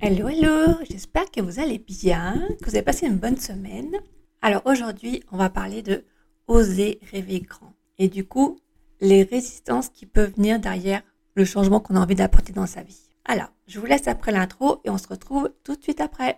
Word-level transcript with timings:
Hello, 0.00 0.28
hello, 0.28 0.74
j'espère 0.88 1.30
que 1.30 1.40
vous 1.40 1.60
allez 1.60 1.78
bien, 1.78 2.46
que 2.60 2.66
vous 2.66 2.76
avez 2.76 2.84
passé 2.84 3.06
une 3.06 3.16
bonne 3.16 3.36
semaine. 3.36 3.96
Alors 4.42 4.62
aujourd'hui, 4.64 5.22
on 5.32 5.36
va 5.36 5.50
parler 5.50 5.82
de 5.82 6.04
oser 6.46 7.00
rêver 7.10 7.40
grand. 7.40 7.74
Et 7.98 8.08
du 8.08 8.24
coup, 8.24 8.58
les 9.00 9.24
résistances 9.24 9.88
qui 9.88 10.06
peuvent 10.06 10.34
venir 10.36 10.60
derrière 10.60 11.02
le 11.34 11.44
changement 11.44 11.80
qu'on 11.80 11.96
a 11.96 12.00
envie 12.00 12.14
d'apporter 12.14 12.52
dans 12.52 12.66
sa 12.66 12.82
vie. 12.82 13.08
Alors, 13.24 13.48
je 13.66 13.80
vous 13.80 13.86
laisse 13.86 14.08
après 14.08 14.32
l'intro 14.32 14.80
et 14.84 14.90
on 14.90 14.98
se 14.98 15.08
retrouve 15.08 15.50
tout 15.64 15.76
de 15.76 15.82
suite 15.82 16.00
après. 16.00 16.36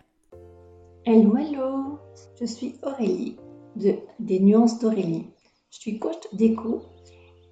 Hello, 1.04 1.36
hello, 1.36 1.98
je 2.40 2.46
suis 2.46 2.76
Aurélie 2.82 3.36
de 3.76 3.94
Des 4.18 4.40
Nuances 4.40 4.78
d'Aurélie. 4.78 5.26
Je 5.70 5.78
suis 5.78 5.98
coach 5.98 6.22
déco 6.32 6.82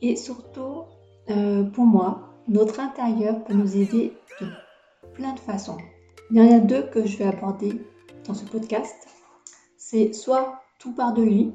et 0.03 0.17
surtout, 0.17 0.85
euh, 1.31 1.65
pour 1.65 1.85
moi, 1.85 2.35
notre 2.49 2.81
intérieur 2.81 3.45
peut 3.45 3.55
nous 3.55 3.77
aider 3.77 4.13
de 4.41 4.47
de. 5.19 5.77
Il 6.31 6.37
y 6.37 6.41
en 6.41 6.57
a 6.57 6.61
deux 6.61 6.83
que 6.83 7.07
je 7.07 7.17
vais 7.19 7.27
aborder 7.27 7.81
dans 8.27 8.35
ce 8.35 8.45
podcast. 8.45 8.95
C'est 9.77 10.13
soit 10.13 10.63
tout 10.79 10.93
part 10.93 11.13
de 11.13 11.23
lui, 11.23 11.53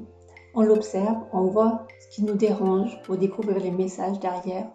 on 0.54 0.62
l'observe, 0.62 1.16
on 1.32 1.46
voit 1.46 1.86
ce 2.00 2.14
qui 2.14 2.22
nous 2.24 2.34
dérange 2.34 3.00
pour 3.02 3.16
découvrir 3.16 3.58
les 3.60 3.70
messages 3.70 4.20
derrière 4.20 4.68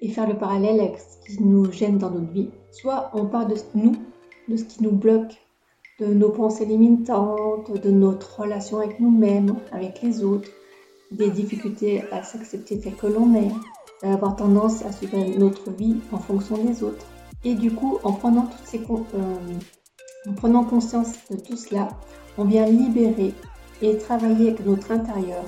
et 0.00 0.08
faire 0.08 0.28
le 0.28 0.36
parallèle 0.36 0.80
avec 0.80 0.98
ce 0.98 1.26
qui 1.26 1.42
nous 1.42 1.70
gêne 1.70 1.98
dans 1.98 2.10
notre 2.10 2.32
vie. 2.32 2.50
Soit 2.72 3.10
on 3.14 3.26
part 3.26 3.46
de 3.46 3.54
nous, 3.74 3.94
de 4.48 4.56
ce 4.56 4.64
qui 4.64 4.82
nous 4.82 4.92
bloque, 4.92 5.40
de 6.00 6.06
nos 6.06 6.30
pensées 6.30 6.66
limitantes, 6.66 7.70
de 7.70 7.90
notre 7.90 8.40
relation 8.40 8.78
avec 8.78 8.98
nous-mêmes, 8.98 9.56
avec 9.70 10.02
les 10.02 10.24
autres, 10.24 10.50
des 11.12 11.30
difficultés 11.30 12.02
à 12.10 12.22
s'accepter 12.22 12.80
tel 12.80 12.96
que 12.96 13.06
l'on 13.06 13.34
est, 13.34 13.52
avoir 14.02 14.34
tendance 14.34 14.84
à 14.84 14.90
suivre 14.90 15.18
notre 15.38 15.70
vie 15.70 15.96
en 16.10 16.18
fonction 16.18 16.56
des 16.56 16.82
autres. 16.82 17.06
Et 17.44 17.54
du 17.54 17.72
coup, 17.72 17.98
en 18.04 18.12
prenant, 18.12 18.46
toutes 18.46 18.66
ces, 18.66 18.80
euh, 18.80 19.58
en 20.28 20.32
prenant 20.32 20.64
conscience 20.64 21.12
de 21.30 21.36
tout 21.36 21.56
cela, 21.56 21.88
on 22.38 22.44
vient 22.44 22.66
libérer 22.66 23.34
et 23.80 23.98
travailler 23.98 24.48
avec 24.48 24.64
notre 24.64 24.92
intérieur 24.92 25.44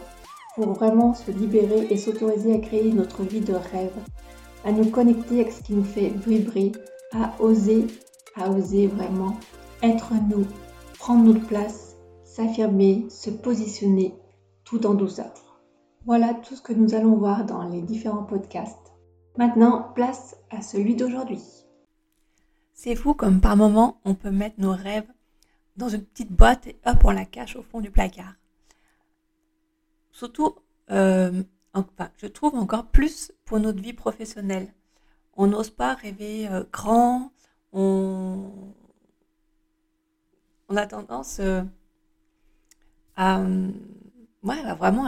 pour 0.57 0.73
vraiment 0.73 1.15
se 1.15 1.31
libérer 1.31 1.87
et 1.91 1.97
s'autoriser 1.97 2.55
à 2.55 2.59
créer 2.59 2.93
notre 2.93 3.23
vie 3.23 3.41
de 3.41 3.55
rêve, 3.55 3.95
à 4.65 4.73
nous 4.73 4.91
connecter 4.91 5.41
avec 5.41 5.53
ce 5.53 5.63
qui 5.63 5.75
nous 5.75 5.85
fait 5.85 6.09
vibrer, 6.09 6.73
à 7.13 7.35
oser, 7.41 7.87
à 8.37 8.51
oser 8.51 8.89
vraiment 8.89 9.37
être 9.83 10.13
nous, 10.29 10.47
prendre 10.99 11.25
notre 11.25 11.47
place, 11.47 11.97
s'affirmer, 12.25 13.07
se 13.09 13.31
positionner 13.31 14.15
tout 14.65 14.87
en 14.87 14.95
douceur. 14.95 15.33
Voilà 16.07 16.35
tout 16.35 16.57
ce 16.57 16.63
que 16.63 16.73
nous 16.73 16.95
allons 16.95 17.17
voir 17.17 17.45
dans 17.45 17.63
les 17.69 17.83
différents 17.83 18.25
podcasts. 18.25 18.93
Maintenant, 19.37 19.89
place 19.95 20.37
à 20.51 20.61
celui 20.63 20.97
d'aujourd'hui. 20.97 21.64
C'est 22.75 22.97
fou 22.97 23.15
comme 23.15 23.41
par 23.41 23.57
moment 23.57 24.01
on 24.05 24.15
peut 24.15 24.33
mettre 24.33 24.61
nos 24.61 24.73
rêves 24.73 25.09
dans 25.77 25.89
une 25.89 26.05
petite 26.05 26.33
boîte 26.33 26.67
et 26.67 26.77
hop 26.85 27.05
on 27.05 27.11
la 27.11 27.25
cache 27.25 27.57
au 27.57 27.63
fond 27.63 27.81
du 27.81 27.91
placard. 27.91 28.35
Surtout, 30.11 30.57
euh, 30.91 31.43
je 32.19 32.27
trouve 32.27 32.57
encore 32.57 32.87
plus 32.87 33.33
pour 33.45 33.59
notre 33.59 33.81
vie 33.81 33.93
professionnelle. 33.93 34.73
On 35.37 35.47
n'ose 35.47 35.71
pas 35.71 35.95
rêver 35.95 36.49
euh, 36.49 36.65
grand, 36.71 37.33
on, 37.73 38.53
a 40.75 40.87
tendance 40.87 41.39
euh, 41.41 41.63
à, 43.17 43.41
ouais, 44.43 44.75
vraiment 44.75 45.07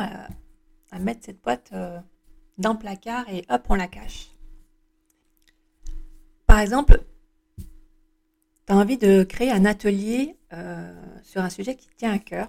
mettre 1.01 1.25
cette 1.25 1.43
boîte 1.43 1.73
dans 2.59 2.73
le 2.73 2.79
placard 2.79 3.29
et 3.29 3.45
hop 3.49 3.67
on 3.69 3.75
la 3.75 3.89
cache. 3.89 4.31
Par 6.47 6.61
exemple, 6.61 7.05
tu 8.67 8.73
as 8.73 8.77
envie 8.77 8.99
de 8.99 9.23
créer 9.23 9.51
un 9.51 9.65
atelier 9.65 10.37
euh, 10.53 10.93
sur 11.23 11.43
un 11.43 11.51
sujet 11.51 11.77
qui 11.77 11.89
tient 11.97 12.13
à 12.13 12.19
cœur. 12.19 12.49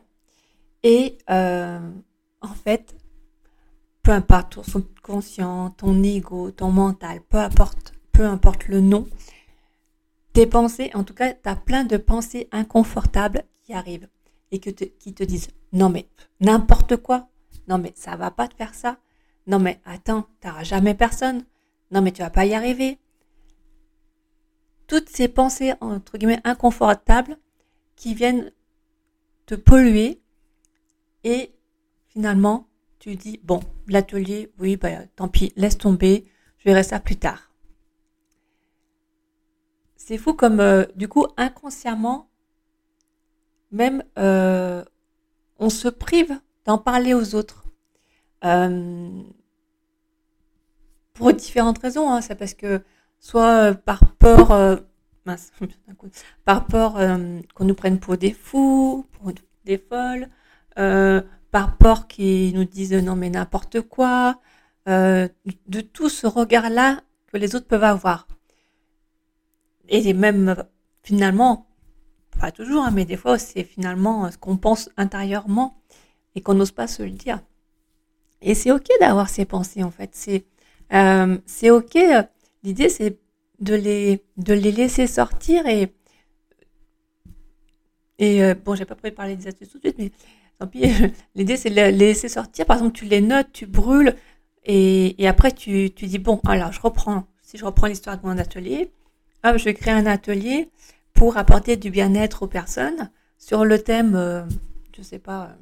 Et 0.83 1.17
euh, 1.29 1.79
en 2.41 2.53
fait, 2.53 2.95
peu 4.03 4.11
importe 4.11 4.55
ton 4.55 4.63
subconscient, 4.63 5.71
ton 5.71 6.01
ego, 6.03 6.51
ton 6.51 6.71
mental, 6.71 7.21
peu 7.29 7.37
importe, 7.37 7.93
peu 8.11 8.25
importe 8.25 8.67
le 8.67 8.81
nom, 8.81 9.07
tes 10.33 10.47
pensées, 10.47 10.91
en 10.93 11.03
tout 11.03 11.13
cas, 11.13 11.33
tu 11.33 11.49
as 11.49 11.55
plein 11.55 11.83
de 11.83 11.97
pensées 11.97 12.47
inconfortables 12.51 13.43
qui 13.63 13.73
arrivent 13.73 14.07
et 14.51 14.59
qui 14.59 15.13
te 15.13 15.23
disent 15.23 15.49
non 15.73 15.89
mais 15.89 16.07
n'importe 16.39 16.95
quoi, 16.97 17.27
non 17.67 17.77
mais 17.79 17.91
ça 17.95 18.15
va 18.15 18.31
pas 18.31 18.47
te 18.47 18.55
faire 18.55 18.73
ça, 18.73 18.97
non 19.45 19.59
mais 19.59 19.81
attends, 19.83 20.27
tu 20.41 20.47
n'auras 20.47 20.63
jamais 20.63 20.93
personne, 20.93 21.43
non 21.91 22.01
mais 22.01 22.11
tu 22.11 22.21
vas 22.21 22.29
pas 22.29 22.45
y 22.45 22.53
arriver, 22.53 22.99
toutes 24.87 25.09
ces 25.09 25.27
pensées, 25.27 25.73
entre 25.81 26.17
guillemets, 26.17 26.41
inconfortables 26.43 27.37
qui 27.95 28.13
viennent 28.13 28.51
te 29.45 29.55
polluer 29.55 30.21
et 31.23 31.53
finalement, 32.07 32.67
tu 32.99 33.15
dis, 33.15 33.39
bon, 33.43 33.59
l'atelier, 33.87 34.51
oui, 34.59 34.77
bah, 34.77 35.05
tant 35.15 35.27
pis, 35.27 35.53
laisse 35.55 35.77
tomber, 35.77 36.25
je 36.57 36.65
verrai 36.65 36.83
ça 36.83 36.99
plus 36.99 37.17
tard. 37.17 37.51
C'est 39.95 40.17
fou 40.17 40.33
comme, 40.33 40.59
euh, 40.59 40.85
du 40.95 41.07
coup, 41.07 41.27
inconsciemment, 41.35 42.29
même, 43.71 44.03
euh, 44.17 44.83
on 45.59 45.69
se 45.69 45.89
prive 45.89 46.39
d'en 46.65 46.77
parler 46.77 47.13
aux 47.13 47.35
autres. 47.35 47.65
Euh, 48.45 49.21
pour 51.13 51.33
différentes 51.33 51.79
raisons, 51.79 52.09
hein, 52.09 52.21
c'est 52.21 52.35
parce 52.35 52.53
que 52.53 52.81
soit 53.19 53.69
euh, 53.69 53.73
par 53.73 53.99
peur, 54.15 54.51
euh, 54.51 54.77
par 56.45 56.67
peur 56.67 56.97
euh, 56.97 57.39
qu'on 57.53 57.65
nous 57.65 57.75
prenne 57.75 57.99
pour 57.99 58.17
des 58.17 58.31
fous, 58.31 59.05
pour 59.13 59.31
des 59.65 59.77
folles, 59.77 60.29
par 61.51 61.77
peur 61.77 62.07
qu'ils 62.07 62.55
nous 62.55 62.65
disent 62.65 62.93
non 62.93 63.15
mais 63.15 63.29
n'importe 63.29 63.81
quoi, 63.81 64.39
de 64.85 65.81
tout 65.81 66.09
ce 66.09 66.27
regard-là 66.27 67.01
que 67.27 67.37
les 67.37 67.55
autres 67.55 67.67
peuvent 67.67 67.83
avoir. 67.83 68.27
Et 69.89 70.13
même 70.13 70.55
finalement, 71.03 71.67
pas 72.39 72.51
toujours, 72.51 72.83
hein, 72.83 72.91
mais 72.93 73.05
des 73.05 73.17
fois 73.17 73.37
c'est 73.37 73.63
finalement 73.63 74.31
ce 74.31 74.37
qu'on 74.37 74.57
pense 74.57 74.89
intérieurement 74.97 75.81
et 76.35 76.41
qu'on 76.41 76.53
n'ose 76.53 76.71
pas 76.71 76.87
se 76.87 77.03
le 77.03 77.11
dire. 77.11 77.41
Et 78.41 78.53
c'est 78.53 78.71
ok 78.71 78.87
d'avoir 79.01 79.27
ces 79.29 79.45
pensées 79.45 79.83
en 79.83 79.91
fait. 79.91 80.11
C'est 80.13 80.45
c'est 81.47 81.71
ok 81.71 81.97
L'idée, 82.63 82.89
c'est 82.89 83.17
de 83.59 83.75
les, 83.75 84.23
de 84.37 84.53
les 84.53 84.71
laisser 84.71 85.07
sortir 85.07 85.65
et, 85.67 85.93
et 88.19 88.43
euh, 88.43 88.55
bon, 88.55 88.75
j'ai 88.75 88.85
pas 88.85 88.95
prévu 88.95 89.11
de 89.11 89.15
parler 89.15 89.35
des 89.35 89.47
astuces 89.47 89.69
tout 89.69 89.77
de 89.77 89.83
suite, 89.83 89.97
mais 89.97 90.11
tant 90.59 90.67
pis. 90.67 90.83
L'idée, 91.35 91.57
c'est 91.57 91.69
de 91.69 91.75
les 91.75 91.91
laisser 91.91 92.29
sortir. 92.29 92.65
Par 92.65 92.77
exemple, 92.77 92.97
tu 92.97 93.05
les 93.05 93.21
notes, 93.21 93.51
tu 93.53 93.65
brûles 93.65 94.15
et, 94.63 95.21
et 95.21 95.27
après, 95.27 95.51
tu, 95.51 95.91
tu 95.91 96.05
dis, 96.07 96.19
bon, 96.19 96.39
alors, 96.45 96.71
je 96.71 96.81
reprends. 96.81 97.25
Si 97.41 97.57
je 97.57 97.65
reprends 97.65 97.87
l'histoire 97.87 98.19
de 98.19 98.27
mon 98.27 98.37
atelier, 98.37 98.91
hop, 99.43 99.57
je 99.57 99.63
vais 99.63 99.73
créer 99.73 99.93
un 99.93 100.05
atelier 100.05 100.69
pour 101.13 101.37
apporter 101.37 101.77
du 101.77 101.89
bien-être 101.89 102.43
aux 102.43 102.47
personnes 102.47 103.09
sur 103.37 103.65
le 103.65 103.81
thème, 103.81 104.15
euh, 104.15 104.43
je 104.95 105.01
sais 105.01 105.19
pas, 105.19 105.55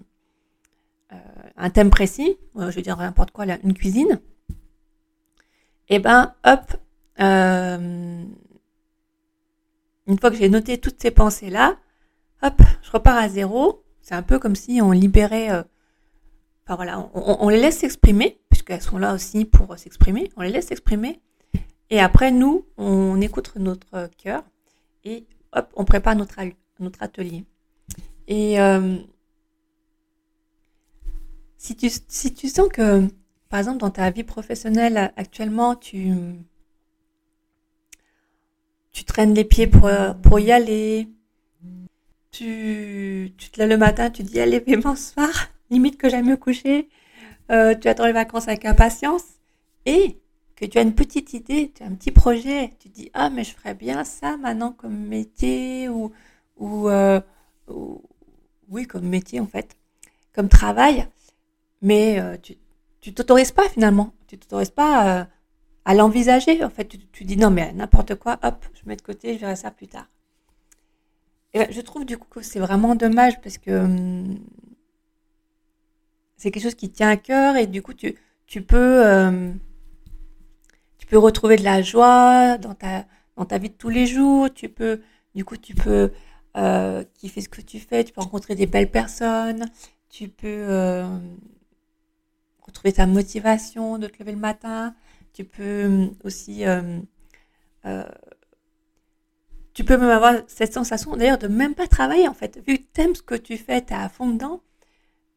euh, 1.13 1.15
un 1.57 1.69
thème 1.69 1.89
précis, 1.89 2.37
je 2.55 2.71
veux 2.71 2.81
dire 2.81 2.97
n'importe 2.97 3.31
quoi, 3.31 3.45
une 3.45 3.73
cuisine. 3.73 4.19
Et 5.89 5.99
ben, 5.99 6.33
hop, 6.43 6.75
euh, 7.19 8.23
une 10.07 10.19
fois 10.19 10.29
que 10.29 10.37
j'ai 10.37 10.49
noté 10.49 10.77
toutes 10.77 11.01
ces 11.01 11.11
pensées-là, 11.11 11.77
hop, 12.43 12.61
je 12.81 12.91
repars 12.91 13.17
à 13.17 13.29
zéro. 13.29 13.83
C'est 14.01 14.15
un 14.15 14.23
peu 14.23 14.37
comme 14.37 14.55
si 14.55 14.81
on 14.81 14.91
libérait, 14.91 15.51
euh, 15.51 15.63
enfin 16.65 16.75
voilà, 16.75 17.09
on, 17.13 17.49
les 17.49 17.59
laisse 17.59 17.79
s'exprimer, 17.79 18.39
puisqu'elles 18.49 18.81
sont 18.81 18.97
là 18.97 19.13
aussi 19.13 19.45
pour 19.45 19.77
s'exprimer. 19.77 20.31
On 20.37 20.41
les 20.41 20.49
laisse 20.49 20.67
s'exprimer. 20.67 21.21
Et 21.89 21.99
après, 21.99 22.31
nous, 22.31 22.65
on 22.77 23.19
écoute 23.21 23.53
notre 23.55 24.09
cœur 24.17 24.43
et 25.03 25.25
hop, 25.53 25.71
on 25.75 25.85
prépare 25.85 26.15
notre, 26.15 26.37
atelier. 26.99 27.45
Et 28.27 28.59
euh, 28.59 28.97
si, 31.57 31.75
tu, 31.75 31.89
si 32.07 32.33
tu 32.33 32.47
sens 32.47 32.69
que, 32.69 33.07
par 33.49 33.59
exemple, 33.59 33.79
dans 33.79 33.91
ta 33.91 34.09
vie 34.11 34.23
professionnelle 34.23 35.11
actuellement, 35.15 35.75
tu 35.75 36.13
tu 38.95 39.03
traînes 39.03 39.33
les 39.33 39.43
pieds 39.43 39.67
pour, 39.67 39.91
pour 40.23 40.39
y 40.39 40.53
aller. 40.53 41.09
Tu, 42.31 43.33
tu 43.37 43.49
te 43.49 43.59
lèves 43.59 43.69
le 43.69 43.77
matin, 43.77 44.09
tu 44.09 44.23
dis 44.23 44.39
allez, 44.39 44.63
ce 44.65 44.95
soir, 44.95 45.49
limite 45.69 45.97
que 45.97 46.09
j'aime 46.09 46.27
me 46.29 46.37
coucher. 46.37 46.87
Euh, 47.51 47.75
tu 47.75 47.89
attends 47.89 48.05
les 48.05 48.13
vacances 48.13 48.47
avec 48.47 48.63
impatience. 48.63 49.23
Et 49.85 50.17
que 50.55 50.65
tu 50.65 50.77
as 50.77 50.81
une 50.81 50.95
petite 50.95 51.33
idée, 51.33 51.73
tu 51.75 51.83
as 51.83 51.87
un 51.87 51.93
petit 51.93 52.11
projet, 52.11 52.71
tu 52.79 52.87
dis 52.87 53.11
ah 53.13 53.29
mais 53.29 53.43
je 53.43 53.53
ferais 53.53 53.73
bien 53.73 54.05
ça 54.05 54.37
maintenant 54.37 54.71
comme 54.71 54.97
métier 54.97 55.89
ou 55.89 56.13
ou, 56.57 56.87
euh, 56.87 57.19
oui 58.69 58.87
comme 58.87 59.05
métier 59.07 59.41
en 59.41 59.47
fait, 59.47 59.75
comme 60.33 60.47
travail, 60.47 61.07
mais 61.81 62.19
euh, 62.19 62.37
tu 62.41 62.55
tu 63.01 63.13
t'autorises 63.13 63.51
pas 63.51 63.67
finalement, 63.69 64.13
tu 64.27 64.37
t'autorises 64.37 64.69
pas 64.71 65.27
à 65.85 65.93
l'envisager. 65.93 66.63
En 66.63 66.69
fait, 66.69 66.97
tu, 67.11 67.23
dis 67.23 67.37
non, 67.37 67.51
mais 67.51 67.71
n'importe 67.73 68.15
quoi, 68.15 68.39
hop, 68.43 68.65
je 68.73 68.81
mets 68.87 68.95
de 68.95 69.01
côté, 69.01 69.35
je 69.35 69.39
verrai 69.39 69.55
ça 69.55 69.71
plus 69.71 69.87
tard. 69.87 70.07
Ben, 71.53 71.67
je 71.71 71.79
trouve 71.79 72.05
du 72.05 72.17
coup 72.17 72.27
que 72.29 72.41
c'est 72.41 72.59
vraiment 72.59 72.95
dommage 72.95 73.39
parce 73.41 73.57
que 73.57 73.71
hum, 73.71 74.39
c'est 76.35 76.51
quelque 76.51 76.63
chose 76.63 76.75
qui 76.75 76.89
tient 76.89 77.09
à 77.09 77.17
cœur 77.17 77.55
et 77.55 77.65
du 77.65 77.81
coup, 77.81 77.93
tu, 77.93 78.13
peux, 78.61 79.05
euh, 79.05 79.51
tu 80.97 81.07
peux 81.07 81.17
retrouver 81.17 81.55
de 81.55 81.63
la 81.63 81.81
joie 81.81 82.57
dans 82.57 82.75
ta, 82.75 83.05
dans 83.37 83.45
ta 83.45 83.57
vie 83.57 83.69
de 83.69 83.75
tous 83.75 83.89
les 83.89 84.05
jours. 84.05 84.53
Tu 84.53 84.67
peux, 84.69 85.01
du 85.33 85.45
coup, 85.45 85.57
tu 85.57 85.75
peux 85.75 86.11
euh, 86.57 87.03
kiffer 87.13 87.41
ce 87.41 87.49
que 87.49 87.61
tu 87.61 87.79
fais. 87.79 88.03
Tu 88.03 88.11
peux 88.11 88.21
rencontrer 88.21 88.55
des 88.55 88.67
belles 88.67 88.91
personnes. 88.91 89.65
Tu 90.09 90.27
peux 90.27 90.47
euh, 90.47 91.07
retrouver 92.61 92.93
ta 92.93 93.05
motivation 93.05 93.97
de 93.97 94.07
te 94.07 94.19
lever 94.19 94.33
le 94.33 94.37
matin. 94.37 94.93
Tu 95.35 95.43
peux 95.43 95.85
hum, 95.85 96.15
aussi, 96.23 96.65
euh, 96.65 97.01
euh, 97.85 98.05
tu 99.73 99.83
peux 99.83 99.97
même 99.97 100.09
avoir 100.09 100.35
cette 100.47 100.73
sensation 100.73 101.17
d'ailleurs 101.17 101.37
de 101.37 101.49
même 101.49 101.75
pas 101.75 101.87
travailler 101.87 102.29
en 102.29 102.33
fait. 102.33 102.57
Vu 102.65 102.77
que 102.77 102.83
tu 102.93 103.01
aimes 103.01 103.15
ce 103.15 103.21
que 103.21 103.35
tu 103.35 103.57
fais, 103.57 103.83
tu 103.83 103.91
es 103.91 103.97
à 103.97 104.07
fond 104.07 104.29
dedans, 104.29 104.61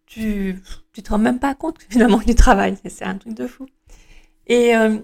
tu, 0.06 0.62
tu 0.92 1.02
te 1.02 1.10
rends 1.10 1.18
même 1.18 1.40
pas 1.40 1.56
compte 1.56 1.82
finalement 1.90 2.18
du 2.18 2.36
travail. 2.36 2.78
C'est 2.88 3.04
un 3.04 3.18
truc 3.18 3.34
de 3.34 3.48
fou. 3.48 3.66
Et, 4.46 4.76
euh, 4.76 5.00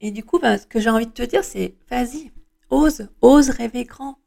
et 0.00 0.10
du 0.10 0.24
coup, 0.24 0.38
ben, 0.38 0.56
ce 0.56 0.66
que 0.66 0.80
j'ai 0.80 0.88
envie 0.88 1.06
de 1.06 1.12
te 1.12 1.22
dire, 1.22 1.44
c'est 1.44 1.74
vas-y, 1.90 2.32
ose, 2.70 3.08
ose 3.20 3.50
rêver 3.50 3.84
grand. 3.84 4.18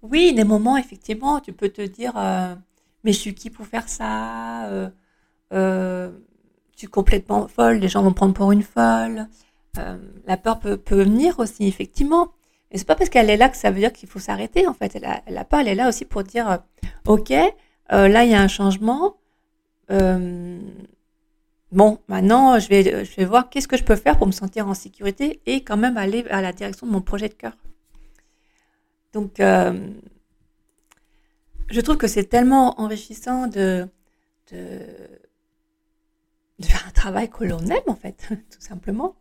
Oui, 0.00 0.32
des 0.32 0.44
moments, 0.44 0.78
effectivement, 0.78 1.40
tu 1.40 1.52
peux 1.52 1.68
te 1.68 1.82
dire, 1.82 2.14
mais 3.04 3.12
je 3.12 3.18
suis 3.18 3.34
qui 3.34 3.50
pour 3.50 3.66
faire 3.66 3.88
ça? 3.88 4.90
Complètement 6.86 7.48
folle, 7.48 7.78
les 7.78 7.88
gens 7.88 8.02
vont 8.02 8.12
prendre 8.12 8.34
pour 8.34 8.52
une 8.52 8.62
folle. 8.62 9.26
Euh, 9.78 9.98
la 10.26 10.36
peur 10.36 10.60
peut, 10.60 10.78
venir 10.90 11.38
aussi, 11.38 11.66
effectivement. 11.66 12.32
Mais 12.70 12.78
c'est 12.78 12.86
pas 12.86 12.94
parce 12.94 13.10
qu'elle 13.10 13.30
est 13.30 13.36
là 13.36 13.48
que 13.48 13.56
ça 13.56 13.70
veut 13.70 13.80
dire 13.80 13.92
qu'il 13.92 14.08
faut 14.08 14.18
s'arrêter, 14.18 14.66
en 14.66 14.74
fait. 14.74 14.94
Elle 14.96 15.22
la 15.28 15.44
peur, 15.44 15.60
elle 15.60 15.68
est 15.68 15.74
là 15.74 15.88
aussi 15.88 16.04
pour 16.04 16.22
dire, 16.22 16.50
euh, 16.50 16.58
OK, 17.06 17.30
euh, 17.30 18.08
là, 18.08 18.24
il 18.24 18.30
y 18.30 18.34
a 18.34 18.40
un 18.40 18.48
changement. 18.48 19.16
bon, 21.72 21.98
maintenant, 22.08 22.58
je 22.58 22.68
vais, 22.68 23.04
je 23.04 23.16
vais 23.16 23.24
voir 23.24 23.48
qu'est-ce 23.50 23.68
que 23.68 23.76
je 23.76 23.84
peux 23.84 23.96
faire 23.96 24.16
pour 24.16 24.26
me 24.26 24.32
sentir 24.32 24.68
en 24.68 24.74
sécurité 24.74 25.40
et 25.46 25.62
quand 25.64 25.76
même 25.76 25.96
aller 25.96 26.24
à 26.30 26.42
la 26.42 26.52
direction 26.52 26.86
de 26.86 26.92
mon 26.92 27.00
projet 27.00 27.28
de 27.28 27.34
cœur. 27.34 27.56
Donc, 29.12 29.34
je 31.70 31.80
trouve 31.80 31.96
que 31.96 32.06
c'est 32.06 32.24
tellement 32.24 32.80
enrichissant 32.80 33.46
de, 33.46 33.88
de 34.52 34.80
de 36.58 36.66
faire 36.66 36.84
un 36.86 36.90
travail 36.90 37.28
que 37.30 37.44
l'on 37.44 37.64
aime, 37.66 37.82
en 37.86 37.94
fait, 37.94 38.26
tout 38.28 38.60
simplement. 38.60 39.14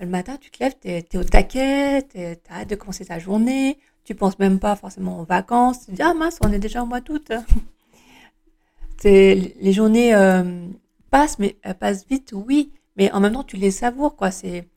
Le 0.00 0.06
matin, 0.06 0.36
tu 0.40 0.50
te 0.50 0.62
lèves, 0.62 0.74
tu 0.80 0.88
es, 0.88 1.16
au 1.16 1.24
taquet, 1.24 2.02
tu 2.02 2.18
as 2.18 2.36
hâte 2.50 2.70
de 2.70 2.74
commencer 2.74 3.04
ta 3.04 3.18
journée, 3.18 3.78
tu 4.04 4.14
penses 4.14 4.38
même 4.38 4.58
pas 4.58 4.74
forcément 4.74 5.20
aux 5.20 5.24
vacances, 5.24 5.80
tu 5.80 5.86
te 5.86 5.90
dis, 5.92 6.02
ah 6.02 6.14
mince, 6.14 6.38
on 6.44 6.52
est 6.52 6.58
déjà 6.58 6.82
au 6.82 6.86
mois 6.86 7.00
d'août. 7.00 7.32
les 9.04 9.72
journées 9.72 10.14
euh, 10.14 10.66
passent, 11.10 11.38
mais 11.38 11.56
elles 11.62 11.76
passent 11.76 12.06
vite, 12.08 12.32
oui, 12.34 12.72
mais 12.96 13.12
en 13.12 13.20
même 13.20 13.34
temps, 13.34 13.44
tu 13.44 13.56
les 13.56 13.70
savoures, 13.70 14.16
quoi. 14.16 14.30
C'est, 14.30 14.68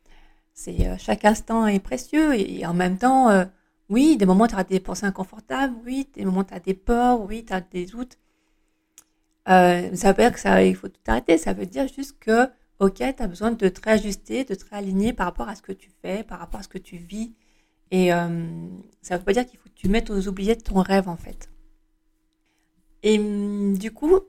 c'est 0.54 0.88
euh, 0.88 0.96
chaque 0.98 1.26
instant 1.26 1.68
est 1.68 1.80
précieux 1.80 2.34
et, 2.40 2.66
en 2.66 2.74
même 2.74 2.98
temps, 2.98 3.30
euh, 3.30 3.46
oui, 3.90 4.18
des 4.18 4.26
moments 4.26 4.48
tu 4.48 4.56
as 4.56 4.64
des 4.64 4.80
pensées 4.80 5.06
inconfortables, 5.06 5.76
oui, 5.86 6.08
des 6.16 6.26
moments 6.26 6.44
tu 6.44 6.54
as 6.54 6.60
des 6.60 6.74
peurs, 6.74 7.22
oui, 7.22 7.46
tu 7.46 7.54
as 7.54 7.62
des 7.62 7.86
doutes, 7.86 8.18
euh, 9.48 9.96
ça 9.96 10.12
veut 10.12 10.24
dire 10.24 10.34
que 10.34 10.40
ça, 10.40 10.64
il 10.64 10.76
faut 10.76 10.88
tout 10.88 11.00
arrêter. 11.08 11.38
Ça 11.38 11.54
veut 11.54 11.66
dire 11.66 11.88
juste 11.88 12.18
que, 12.20 12.48
ok, 12.80 12.96
tu 12.96 13.04
as 13.04 13.28
besoin 13.28 13.52
de 13.52 13.70
te 13.70 13.82
réajuster, 13.82 14.44
de 14.44 14.56
te 14.56 14.66
réaligner 14.70 15.14
par 15.14 15.28
rapport 15.28 15.50
à 15.50 15.56
ce 15.56 15.62
que 15.62 15.72
tu 15.72 15.90
fais, 16.02 16.24
par 16.24 16.40
rapport 16.40 16.60
à 16.60 16.64
ce 16.64 16.68
que 16.68 16.78
tu 16.78 16.98
vis. 16.98 17.34
Et 17.92 18.14
euh, 18.14 18.48
ça 19.02 19.18
veut 19.18 19.24
pas 19.24 19.34
dire 19.34 19.46
qu'il 19.46 19.60
faut 19.60 19.70
que 19.70 19.76
tu 19.76 19.90
mettes 19.90 20.10
aux 20.10 20.28
oubliettes 20.28 20.64
ton 20.64 20.82
rêve, 20.82 21.08
en 21.08 21.18
fait. 21.18 21.50
Et 23.04 23.20
hum, 23.20 23.78
du 23.78 23.92
coup, 23.92 24.20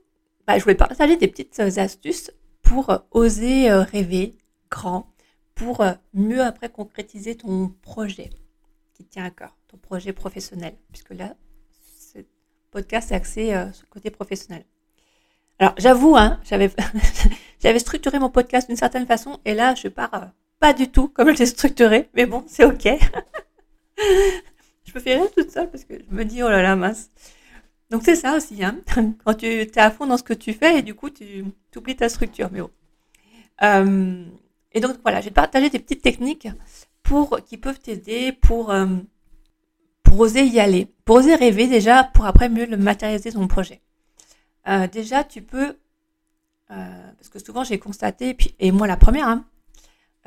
bah, 0.45 0.57
je 0.57 0.63
voulais 0.63 0.75
partager 0.75 1.17
des 1.17 1.27
petites 1.27 1.59
astuces 1.59 2.31
pour 2.61 2.91
oser 3.11 3.71
euh, 3.71 3.81
rêver 3.81 4.37
grand, 4.69 5.11
pour 5.55 5.83
mieux 6.13 6.41
après 6.41 6.69
concrétiser 6.69 7.35
ton 7.35 7.69
projet 7.81 8.29
qui 8.93 9.05
tient 9.05 9.25
à 9.25 9.31
cœur, 9.31 9.57
ton 9.67 9.77
projet 9.77 10.13
professionnel, 10.13 10.75
puisque 10.91 11.11
là, 11.11 11.35
ce 11.99 12.19
podcast 12.71 13.11
est 13.11 13.15
axé 13.15 13.45
sur 13.73 13.85
le 13.85 13.89
côté 13.89 14.11
professionnel. 14.11 14.65
Alors 15.59 15.73
j'avoue, 15.77 16.15
hein, 16.15 16.39
j'avais 16.43 16.69
j'avais 17.59 17.79
structuré 17.79 18.19
mon 18.19 18.29
podcast 18.29 18.67
d'une 18.67 18.77
certaine 18.77 19.07
façon 19.07 19.39
et 19.45 19.53
là 19.53 19.73
je 19.75 19.87
pars 19.87 20.13
euh, 20.13 20.25
pas 20.59 20.73
du 20.73 20.89
tout 20.89 21.07
comme 21.07 21.33
je 21.33 21.39
l'ai 21.39 21.45
structuré, 21.45 22.09
mais 22.13 22.25
bon 22.25 22.43
c'est 22.47 22.63
ok. 22.65 22.87
je 23.97 24.91
me 24.93 24.99
fais 24.99 25.15
rien 25.15 25.27
toute 25.35 25.51
seule 25.51 25.69
parce 25.69 25.83
que 25.83 25.95
je 25.95 26.15
me 26.15 26.25
dis 26.25 26.43
oh 26.43 26.49
là 26.49 26.61
là 26.61 26.75
mince. 26.75 27.09
Donc 27.89 28.03
c'est 28.03 28.15
ça 28.15 28.35
aussi, 28.35 28.63
hein, 28.63 28.77
quand 29.25 29.33
tu 29.33 29.47
es 29.47 29.79
à 29.79 29.89
fond 29.89 30.05
dans 30.05 30.17
ce 30.17 30.23
que 30.23 30.33
tu 30.33 30.53
fais 30.53 30.79
et 30.79 30.81
du 30.83 30.93
coup 30.93 31.09
tu 31.09 31.45
oublies 31.75 31.95
ta 31.95 32.09
structure, 32.09 32.49
mais 32.51 32.61
bon. 32.61 32.69
Euh, 33.63 34.25
et 34.73 34.79
donc 34.79 34.97
voilà, 35.01 35.21
je 35.21 35.25
vais 35.25 35.31
te 35.31 35.35
partager 35.35 35.69
des 35.69 35.79
petites 35.79 36.03
techniques 36.03 36.49
pour 37.01 37.39
qui 37.43 37.57
peuvent 37.57 37.79
t'aider 37.79 38.31
pour 38.31 38.71
euh, 38.71 38.85
pour 40.03 40.19
oser 40.19 40.43
y 40.45 40.59
aller, 40.59 40.87
pour 41.05 41.17
oser 41.17 41.35
rêver 41.35 41.67
déjà, 41.67 42.03
pour 42.03 42.25
après 42.25 42.49
mieux 42.49 42.65
le 42.65 42.77
matérialiser 42.77 43.31
ton 43.31 43.47
projet. 43.47 43.81
Euh, 44.67 44.87
déjà, 44.87 45.23
tu 45.23 45.41
peux, 45.41 45.77
euh, 46.71 47.11
parce 47.17 47.29
que 47.29 47.39
souvent 47.39 47.63
j'ai 47.63 47.79
constaté, 47.79 48.37
et, 48.59 48.71
moi 48.71 48.87
la 48.87 48.97
première, 48.97 49.27
hein, 49.27 49.45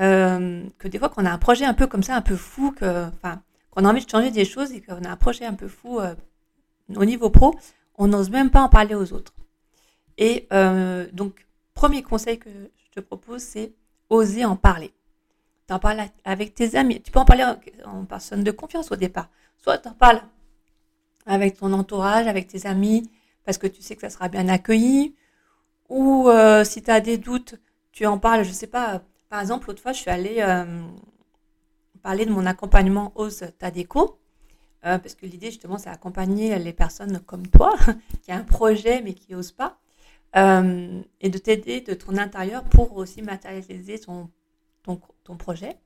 euh, 0.00 0.64
que 0.78 0.88
des 0.88 0.98
fois 0.98 1.10
qu'on 1.10 1.26
a 1.26 1.30
un 1.30 1.38
projet 1.38 1.66
un 1.66 1.74
peu 1.74 1.86
comme 1.86 2.02
ça, 2.02 2.16
un 2.16 2.22
peu 2.22 2.36
fou, 2.36 2.72
que, 2.72 3.06
qu'on 3.70 3.84
a 3.84 3.90
envie 3.90 4.04
de 4.04 4.10
changer 4.10 4.30
des 4.30 4.44
choses 4.44 4.72
et 4.72 4.80
qu'on 4.80 5.04
a 5.04 5.10
un 5.10 5.16
projet 5.16 5.44
un 5.44 5.54
peu 5.54 5.68
fou 5.68 6.00
au 6.96 7.04
niveau 7.04 7.30
pro, 7.30 7.54
on 7.96 8.08
n'ose 8.08 8.30
même 8.30 8.50
pas 8.50 8.62
en 8.62 8.68
parler 8.68 8.94
aux 8.94 9.12
autres. 9.12 9.34
Et 10.16 10.48
donc, 11.12 11.46
premier 11.74 12.02
conseil 12.02 12.38
que 12.38 12.48
je 12.50 12.90
te 12.92 13.00
propose, 13.00 13.42
c'est 13.42 13.72
oser 14.08 14.44
en 14.44 14.56
parler. 14.56 14.92
Tu 15.68 15.74
en 15.74 15.78
parles 15.78 16.02
avec 16.24 16.54
tes 16.54 16.76
amis. 16.76 17.00
Tu 17.00 17.12
peux 17.12 17.20
en 17.20 17.24
parler 17.24 17.44
en 17.84 18.04
personne 18.04 18.42
de 18.42 18.50
confiance 18.50 18.90
au 18.90 18.96
départ. 18.96 19.28
Soit 19.58 19.78
tu 19.78 19.88
en 19.88 19.92
parles 19.92 20.22
avec 21.26 21.58
ton 21.58 21.72
entourage, 21.72 22.26
avec 22.26 22.48
tes 22.48 22.66
amis, 22.66 23.08
parce 23.44 23.58
que 23.58 23.66
tu 23.66 23.82
sais 23.82 23.94
que 23.96 24.02
ça 24.02 24.10
sera 24.10 24.28
bien 24.28 24.48
accueilli. 24.48 25.14
Ou 25.88 26.28
euh, 26.28 26.64
si 26.64 26.82
tu 26.82 26.90
as 26.90 27.00
des 27.00 27.18
doutes, 27.18 27.56
tu 27.92 28.06
en 28.06 28.18
parles, 28.18 28.44
je 28.44 28.52
sais 28.52 28.68
pas. 28.68 29.02
Par 29.28 29.40
exemple, 29.40 29.68
l'autre 29.68 29.82
fois, 29.82 29.92
je 29.92 30.00
suis 30.00 30.10
allée 30.10 30.36
euh, 30.38 30.82
parler 32.02 32.26
de 32.26 32.30
mon 32.30 32.46
accompagnement 32.46 33.12
Ose 33.16 33.44
Tadeco. 33.58 34.18
Euh, 34.86 34.98
parce 34.98 35.14
que 35.14 35.26
l'idée, 35.26 35.50
justement, 35.50 35.78
c'est 35.78 35.90
accompagner 35.90 36.58
les 36.58 36.72
personnes 36.72 37.20
comme 37.20 37.46
toi, 37.46 37.76
qui 38.22 38.32
a 38.32 38.36
un 38.36 38.44
projet 38.44 39.02
mais 39.02 39.14
qui 39.14 39.32
n'osent 39.32 39.52
pas. 39.52 39.78
et 40.34 41.28
de 41.28 41.38
t'aider 41.38 41.80
de 41.80 41.94
ton 41.94 42.16
intérieur 42.16 42.64
pour 42.64 42.96
aussi 42.96 43.20
matérialiser 43.20 43.98
ton, 43.98 44.30
ton 44.84 45.36
projet. 45.36 45.76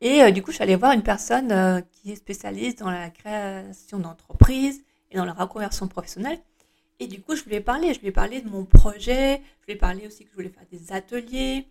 Et 0.00 0.30
du 0.32 0.42
coup, 0.42 0.50
je 0.50 0.56
suis 0.56 0.62
allée 0.62 0.76
voir 0.76 0.92
une 0.92 1.02
personne 1.02 1.82
qui 1.92 2.12
est 2.12 2.16
spécialiste 2.16 2.80
dans 2.80 2.90
la 2.90 3.10
création 3.10 3.98
d'entreprises 3.98 4.82
et 5.10 5.16
dans 5.16 5.24
la 5.24 5.32
reconversion 5.32 5.88
professionnelle. 5.88 6.38
Et 7.00 7.06
du 7.06 7.20
coup, 7.22 7.36
je 7.36 7.44
lui 7.44 7.54
ai 7.54 7.60
parlé, 7.60 7.94
je 7.94 8.00
lui 8.00 8.08
ai 8.08 8.12
parlé 8.12 8.40
de 8.40 8.48
mon 8.48 8.64
projet, 8.64 9.42
je 9.60 9.66
lui 9.66 9.72
ai 9.74 9.76
parlé 9.76 10.06
aussi 10.06 10.24
que 10.24 10.30
je 10.30 10.34
voulais 10.34 10.48
faire 10.48 10.66
des 10.70 10.92
ateliers. 10.92 11.68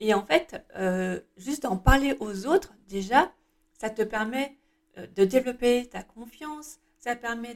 Et 0.00 0.14
en 0.14 0.24
fait, 0.24 0.64
euh, 0.76 1.20
juste 1.36 1.64
en 1.64 1.76
parler 1.76 2.16
aux 2.20 2.46
autres, 2.46 2.74
déjà, 2.88 3.32
ça 3.78 3.90
te 3.90 4.02
permet 4.02 4.56
euh, 4.98 5.06
de 5.14 5.24
développer 5.24 5.86
ta 5.86 6.02
confiance, 6.02 6.78
ça 6.98 7.16
permet 7.16 7.54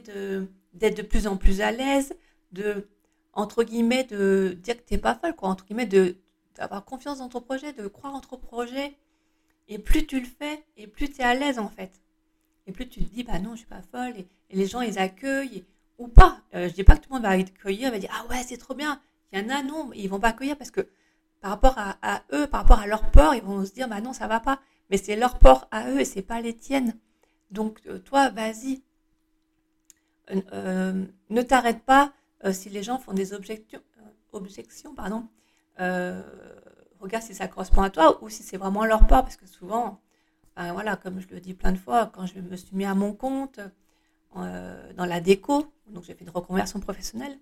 d'être 0.73 0.97
de 0.97 1.01
plus 1.03 1.27
en 1.27 1.37
plus 1.37 1.61
à 1.61 1.71
l'aise, 1.71 2.15
de, 2.51 2.87
entre 3.33 3.63
guillemets, 3.63 4.03
de 4.03 4.57
dire 4.61 4.77
que 4.77 4.87
tu 4.87 4.93
n'es 4.93 4.99
pas 4.99 5.15
folle, 5.15 5.35
quoi, 5.35 5.49
entre 5.49 5.65
guillemets, 5.65 5.89
d'avoir 6.55 6.85
confiance 6.85 7.19
dans 7.19 7.29
ton 7.29 7.41
projet, 7.41 7.73
de 7.73 7.87
croire 7.87 8.15
en 8.15 8.21
ton 8.21 8.37
projet. 8.37 8.95
Et 9.67 9.79
plus 9.79 10.05
tu 10.05 10.19
le 10.19 10.25
fais, 10.25 10.63
et 10.77 10.87
plus 10.87 11.09
tu 11.09 11.21
es 11.21 11.23
à 11.23 11.33
l'aise, 11.33 11.59
en 11.59 11.69
fait. 11.69 12.01
Et 12.67 12.71
plus 12.71 12.87
tu 12.87 13.03
te 13.03 13.13
dis, 13.13 13.23
bah 13.23 13.39
non, 13.39 13.51
je 13.51 13.59
suis 13.59 13.67
pas 13.67 13.81
folle, 13.81 14.13
et, 14.17 14.27
les 14.51 14.67
gens, 14.67 14.81
ils 14.81 14.99
accueillent, 14.99 15.65
ou 15.97 16.07
pas. 16.07 16.41
Euh, 16.53 16.67
je 16.69 16.73
dis 16.73 16.83
pas 16.83 16.95
que 16.95 17.01
tout 17.01 17.09
le 17.09 17.15
monde 17.15 17.23
va 17.23 17.29
accueillir, 17.29 17.91
va 17.91 17.99
dire 17.99 18.11
ah 18.13 18.25
ouais 18.29 18.43
c'est 18.43 18.57
trop 18.57 18.75
bien. 18.75 19.01
Il 19.31 19.39
y 19.39 19.45
en 19.45 19.49
a 19.49 19.63
non, 19.63 19.91
ils 19.93 20.07
vont 20.07 20.19
pas 20.19 20.29
accueillir 20.29 20.57
parce 20.57 20.71
que 20.71 20.87
par 21.41 21.51
rapport 21.51 21.75
à, 21.77 22.23
eux, 22.33 22.47
par 22.47 22.61
rapport 22.61 22.79
à 22.79 22.87
leur 22.87 23.11
peur, 23.11 23.35
ils 23.35 23.43
vont 23.43 23.63
se 23.65 23.73
dire 23.73 23.87
bah 23.87 24.01
non 24.01 24.13
ça 24.13 24.27
va 24.27 24.39
pas. 24.39 24.59
Mais 24.89 24.97
c'est 24.97 25.15
leur 25.15 25.39
peur 25.39 25.67
à 25.71 25.89
eux 25.91 25.99
et 25.99 26.05
c'est 26.05 26.21
pas 26.21 26.41
les 26.41 26.55
tiennes. 26.55 26.97
Donc 27.51 27.81
euh, 27.87 27.99
toi 27.99 28.29
vas-y, 28.29 28.81
euh, 30.53 31.05
ne 31.29 31.41
t'arrête 31.41 31.83
pas 31.83 32.13
si 32.51 32.69
les 32.69 32.83
gens 32.83 32.99
font 32.99 33.13
des 33.13 33.33
objections, 33.33 33.81
objections 34.31 34.93
pardon. 34.93 35.27
regarde 35.79 37.23
si 37.23 37.33
ça 37.33 37.47
correspond 37.47 37.81
à 37.81 37.89
toi 37.89 38.23
ou 38.23 38.29
si 38.29 38.43
c'est 38.43 38.57
vraiment 38.57 38.85
leur 38.85 39.07
peur 39.07 39.23
parce 39.23 39.35
que 39.35 39.47
souvent, 39.47 39.99
ben 40.55 40.71
voilà 40.73 40.95
comme 40.95 41.19
je 41.19 41.27
le 41.29 41.39
dis 41.39 41.55
plein 41.55 41.71
de 41.71 41.77
fois, 41.79 42.11
quand 42.13 42.27
je 42.27 42.39
me 42.39 42.55
suis 42.55 42.75
mis 42.75 42.85
à 42.85 42.93
mon 42.93 43.13
compte 43.13 43.59
dans 44.35 45.05
la 45.05 45.21
déco, 45.21 45.65
donc 45.87 46.03
j'ai 46.03 46.13
fait 46.13 46.23
une 46.23 46.31
reconversion 46.31 46.79
professionnelle. 46.79 47.37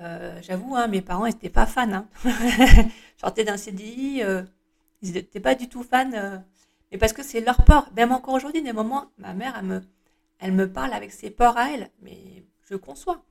Euh, 0.00 0.38
j'avoue, 0.42 0.76
hein, 0.76 0.88
mes 0.88 1.00
parents 1.00 1.26
n'étaient 1.26 1.50
pas 1.50 1.66
fans. 1.66 1.90
Hein. 1.92 2.08
je 2.24 2.90
sortais 3.20 3.44
d'un 3.44 3.56
CDI, 3.56 4.22
euh, 4.22 4.42
Ils 5.02 5.12
n'étaient 5.12 5.40
pas 5.40 5.54
du 5.54 5.68
tout 5.68 5.82
fans, 5.82 6.12
euh, 6.12 6.38
mais 6.92 6.98
parce 6.98 7.12
que 7.12 7.22
c'est 7.22 7.40
leur 7.40 7.64
peur. 7.64 7.90
Même 7.96 8.12
encore 8.12 8.34
aujourd'hui, 8.34 8.62
des 8.62 8.72
moments, 8.72 9.06
ma 9.18 9.32
mère, 9.32 9.62
elle 10.38 10.52
me, 10.52 10.70
parle 10.70 10.92
avec 10.92 11.12
ses 11.12 11.30
peurs 11.30 11.56
à 11.56 11.70
elle, 11.70 11.90
mais 12.02 12.44
je 12.68 12.76
conçois. 12.76 13.24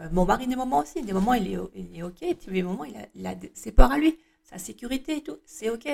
Euh, 0.00 0.08
mon 0.12 0.24
mari, 0.24 0.46
des 0.46 0.56
moments 0.56 0.78
aussi, 0.78 1.02
des 1.02 1.12
moments, 1.12 1.34
il 1.34 1.52
est, 1.52 1.58
il 1.74 1.98
est 1.98 2.02
OK, 2.02 2.22
et 2.22 2.34
des 2.34 2.62
moments, 2.62 2.84
il 2.84 3.26
a, 3.26 3.34
ses 3.54 3.72
peurs 3.72 3.92
à 3.92 3.98
lui, 3.98 4.18
sa 4.42 4.58
sécurité 4.58 5.18
et 5.18 5.22
tout, 5.22 5.38
c'est 5.44 5.70
OK. 5.70 5.88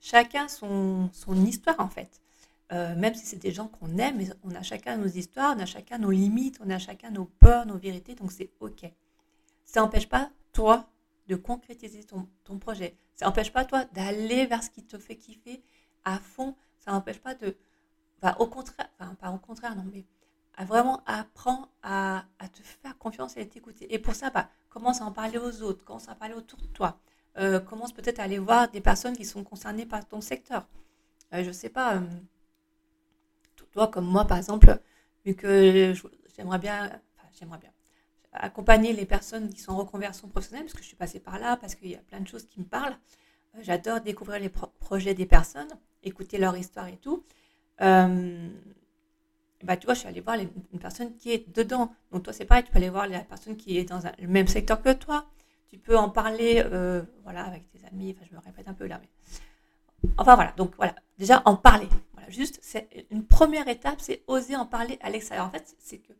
Chacun 0.00 0.48
son 0.48 1.10
histoire, 1.46 1.80
en 1.80 1.88
fait. 1.88 2.23
Euh, 2.72 2.94
même 2.96 3.14
si 3.14 3.26
c'est 3.26 3.36
des 3.36 3.52
gens 3.52 3.68
qu'on 3.68 3.98
aime, 3.98 4.22
on 4.42 4.54
a 4.54 4.62
chacun 4.62 4.96
nos 4.96 5.06
histoires, 5.06 5.54
on 5.56 5.60
a 5.60 5.66
chacun 5.66 5.98
nos 5.98 6.10
limites, 6.10 6.58
on 6.64 6.70
a 6.70 6.78
chacun 6.78 7.10
nos 7.10 7.26
peurs, 7.26 7.66
nos 7.66 7.76
vérités, 7.76 8.14
donc 8.14 8.32
c'est 8.32 8.50
OK. 8.60 8.90
Ça 9.64 9.80
n'empêche 9.80 10.08
pas, 10.08 10.30
toi, 10.52 10.88
de 11.28 11.36
concrétiser 11.36 12.04
ton, 12.04 12.26
projet. 12.58 12.96
Ça 13.14 13.26
n'empêche 13.26 13.52
pas, 13.52 13.64
toi, 13.64 13.84
d'aller 13.92 14.46
vers 14.46 14.62
ce 14.62 14.70
qui 14.70 14.84
te 14.84 14.98
fait 14.98 15.16
kiffer 15.16 15.62
à 16.04 16.18
fond. 16.18 16.56
Ça 16.78 16.92
n'empêche 16.92 17.18
pas 17.18 17.34
de. 17.34 17.56
au 18.38 18.46
contraire, 18.46 18.88
enfin, 18.98 19.14
pas 19.14 19.30
au 19.30 19.38
contraire, 19.38 19.76
non, 19.76 19.84
mais 19.92 20.04
vraiment 20.64 21.02
apprendre 21.06 21.68
à, 21.82 22.24
te 22.52 22.62
faire 22.62 22.96
confiance 22.98 23.36
et 23.36 23.40
à 23.40 23.44
t'écouter. 23.44 23.92
Et 23.92 23.98
pour 23.98 24.14
ça, 24.14 24.30
bah, 24.30 24.48
commence 24.70 25.00
à 25.00 25.04
en 25.04 25.12
parler 25.12 25.38
aux 25.38 25.62
autres, 25.62 25.84
commence 25.84 26.08
à 26.08 26.14
parler 26.14 26.34
autour 26.34 26.58
de 26.60 26.66
toi. 26.66 26.98
Euh, 27.36 27.58
commence 27.58 27.92
peut-être 27.92 28.20
à 28.20 28.24
aller 28.24 28.38
voir 28.38 28.70
des 28.70 28.80
personnes 28.80 29.16
qui 29.16 29.24
sont 29.24 29.42
concernées 29.42 29.86
par 29.86 30.06
ton 30.06 30.20
secteur. 30.20 30.68
Euh, 31.32 31.42
je 31.42 31.48
ne 31.48 31.52
sais 31.52 31.68
pas, 31.68 32.00
toi 33.74 33.88
comme 33.88 34.06
moi 34.06 34.24
par 34.24 34.38
exemple, 34.38 34.80
vu 35.26 35.34
que 35.34 35.92
j'aimerais 36.36 36.58
bien, 36.58 36.86
enfin, 36.86 37.28
j'aimerais 37.38 37.58
bien 37.58 37.70
accompagner 38.32 38.92
les 38.92 39.06
personnes 39.06 39.48
qui 39.52 39.60
sont 39.60 39.72
en 39.72 39.76
reconversion 39.76 40.28
professionnelle, 40.28 40.64
parce 40.64 40.74
que 40.74 40.82
je 40.82 40.88
suis 40.88 40.96
passée 40.96 41.20
par 41.20 41.38
là, 41.38 41.56
parce 41.56 41.74
qu'il 41.74 41.90
y 41.90 41.94
a 41.94 41.98
plein 41.98 42.20
de 42.20 42.26
choses 42.26 42.46
qui 42.46 42.60
me 42.60 42.64
parlent. 42.64 42.96
J'adore 43.60 44.00
découvrir 44.00 44.40
les 44.40 44.48
projets 44.48 45.14
des 45.14 45.26
personnes, 45.26 45.68
écouter 46.02 46.38
leur 46.38 46.56
histoire 46.56 46.88
et 46.88 46.96
tout. 46.96 47.24
Euh, 47.80 48.48
bah, 49.62 49.76
tu 49.76 49.86
vois, 49.86 49.94
je 49.94 50.00
suis 50.00 50.08
allée 50.08 50.20
voir 50.20 50.36
une 50.36 50.80
personne 50.80 51.14
qui 51.16 51.30
est 51.30 51.48
dedans. 51.54 51.92
Donc, 52.10 52.24
toi, 52.24 52.32
c'est 52.32 52.44
pareil, 52.44 52.64
tu 52.64 52.72
peux 52.72 52.78
aller 52.78 52.90
voir 52.90 53.06
la 53.06 53.20
personne 53.20 53.56
qui 53.56 53.78
est 53.78 53.84
dans 53.84 54.00
le 54.18 54.26
même 54.26 54.48
secteur 54.48 54.82
que 54.82 54.92
toi. 54.92 55.26
Tu 55.68 55.78
peux 55.78 55.96
en 55.96 56.10
parler 56.10 56.62
euh, 56.64 57.02
voilà, 57.22 57.44
avec 57.44 57.70
tes 57.70 57.84
amis. 57.86 58.14
Enfin, 58.16 58.26
je 58.28 58.36
me 58.36 58.40
répète 58.40 58.66
un 58.66 58.74
peu 58.74 58.86
là. 58.86 59.00
Mais... 59.00 60.10
Enfin, 60.18 60.34
voilà. 60.34 60.52
Donc, 60.56 60.74
voilà. 60.76 60.96
Déjà, 61.18 61.42
en 61.44 61.54
parler. 61.54 61.88
Juste, 62.28 62.58
c'est 62.62 63.06
une 63.10 63.24
première 63.24 63.68
étape, 63.68 64.00
c'est 64.00 64.22
oser 64.26 64.56
en 64.56 64.66
parler 64.66 64.98
à 65.02 65.10
l'extérieur. 65.10 65.46
En 65.46 65.50
fait, 65.50 65.74
c'est 65.78 65.98
que 65.98 66.12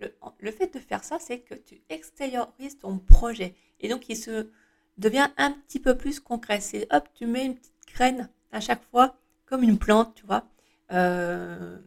le, 0.00 0.14
le, 0.38 0.50
fait 0.50 0.72
de 0.72 0.78
faire 0.78 1.04
ça, 1.04 1.18
c'est 1.18 1.40
que 1.40 1.54
tu 1.54 1.80
extériorises 1.88 2.78
ton 2.78 2.98
projet. 2.98 3.54
Et 3.80 3.88
donc, 3.88 4.08
il 4.08 4.16
se 4.16 4.48
devient 4.96 5.28
un 5.36 5.52
petit 5.52 5.80
peu 5.80 5.96
plus 5.96 6.20
concret. 6.20 6.60
C'est 6.60 6.86
hop, 6.92 7.08
tu 7.14 7.26
mets 7.26 7.46
une 7.46 7.54
petite 7.54 7.86
graine 7.94 8.28
à 8.52 8.60
chaque 8.60 8.84
fois, 8.90 9.16
comme 9.46 9.62
une 9.62 9.78
plante, 9.78 10.14
tu 10.14 10.26
vois. 10.26 10.44
Euh, 10.92 11.78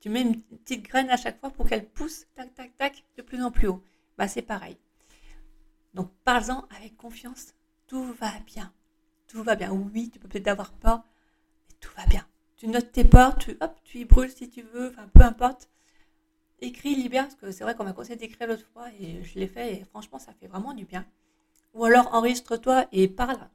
tu 0.00 0.08
mets 0.08 0.22
une 0.22 0.40
petite 0.40 0.82
graine 0.82 1.10
à 1.10 1.16
chaque 1.16 1.40
fois 1.40 1.50
pour 1.50 1.68
qu'elle 1.68 1.86
pousse, 1.86 2.26
tac, 2.34 2.54
tac, 2.54 2.76
tac, 2.76 3.04
de 3.16 3.22
plus 3.22 3.42
en 3.42 3.50
plus 3.50 3.68
haut. 3.68 3.82
Bah, 4.18 4.28
c'est 4.28 4.42
pareil. 4.42 4.76
Donc, 5.94 6.10
parle-en 6.24 6.66
avec 6.76 6.96
confiance. 6.96 7.54
Tout 7.86 8.12
va 8.14 8.32
bien. 8.46 8.72
Tout 9.26 9.42
va 9.42 9.56
bien. 9.56 9.72
Oui, 9.72 10.10
tu 10.10 10.18
peux 10.18 10.28
peut-être 10.28 10.48
avoir 10.48 10.72
peur, 10.72 11.02
mais 11.68 11.76
tout 11.80 11.90
va 11.96 12.06
bien. 12.06 12.26
Tu 12.56 12.68
notes 12.68 12.90
tes 12.92 13.04
peurs, 13.04 13.36
tu, 13.36 13.56
hop, 13.60 13.72
tu 13.84 13.98
y 13.98 14.04
brûles 14.04 14.30
si 14.30 14.48
tu 14.48 14.62
veux, 14.62 14.88
enfin, 14.88 15.08
peu 15.12 15.22
importe. 15.22 15.68
Écris, 16.60 16.94
libère, 16.94 17.24
parce 17.24 17.34
que 17.34 17.50
c'est 17.52 17.64
vrai 17.64 17.74
qu'on 17.74 17.84
m'a 17.84 17.92
conseillé 17.92 18.16
d'écrire 18.16 18.48
l'autre 18.48 18.66
fois 18.72 18.88
et 18.98 19.22
je 19.22 19.38
l'ai 19.38 19.46
fait 19.46 19.74
et 19.74 19.84
franchement, 19.84 20.18
ça 20.18 20.32
fait 20.32 20.46
vraiment 20.46 20.72
du 20.72 20.86
bien. 20.86 21.04
Ou 21.74 21.84
alors, 21.84 22.14
enregistre-toi 22.14 22.86
et 22.92 23.08
parle 23.08 23.48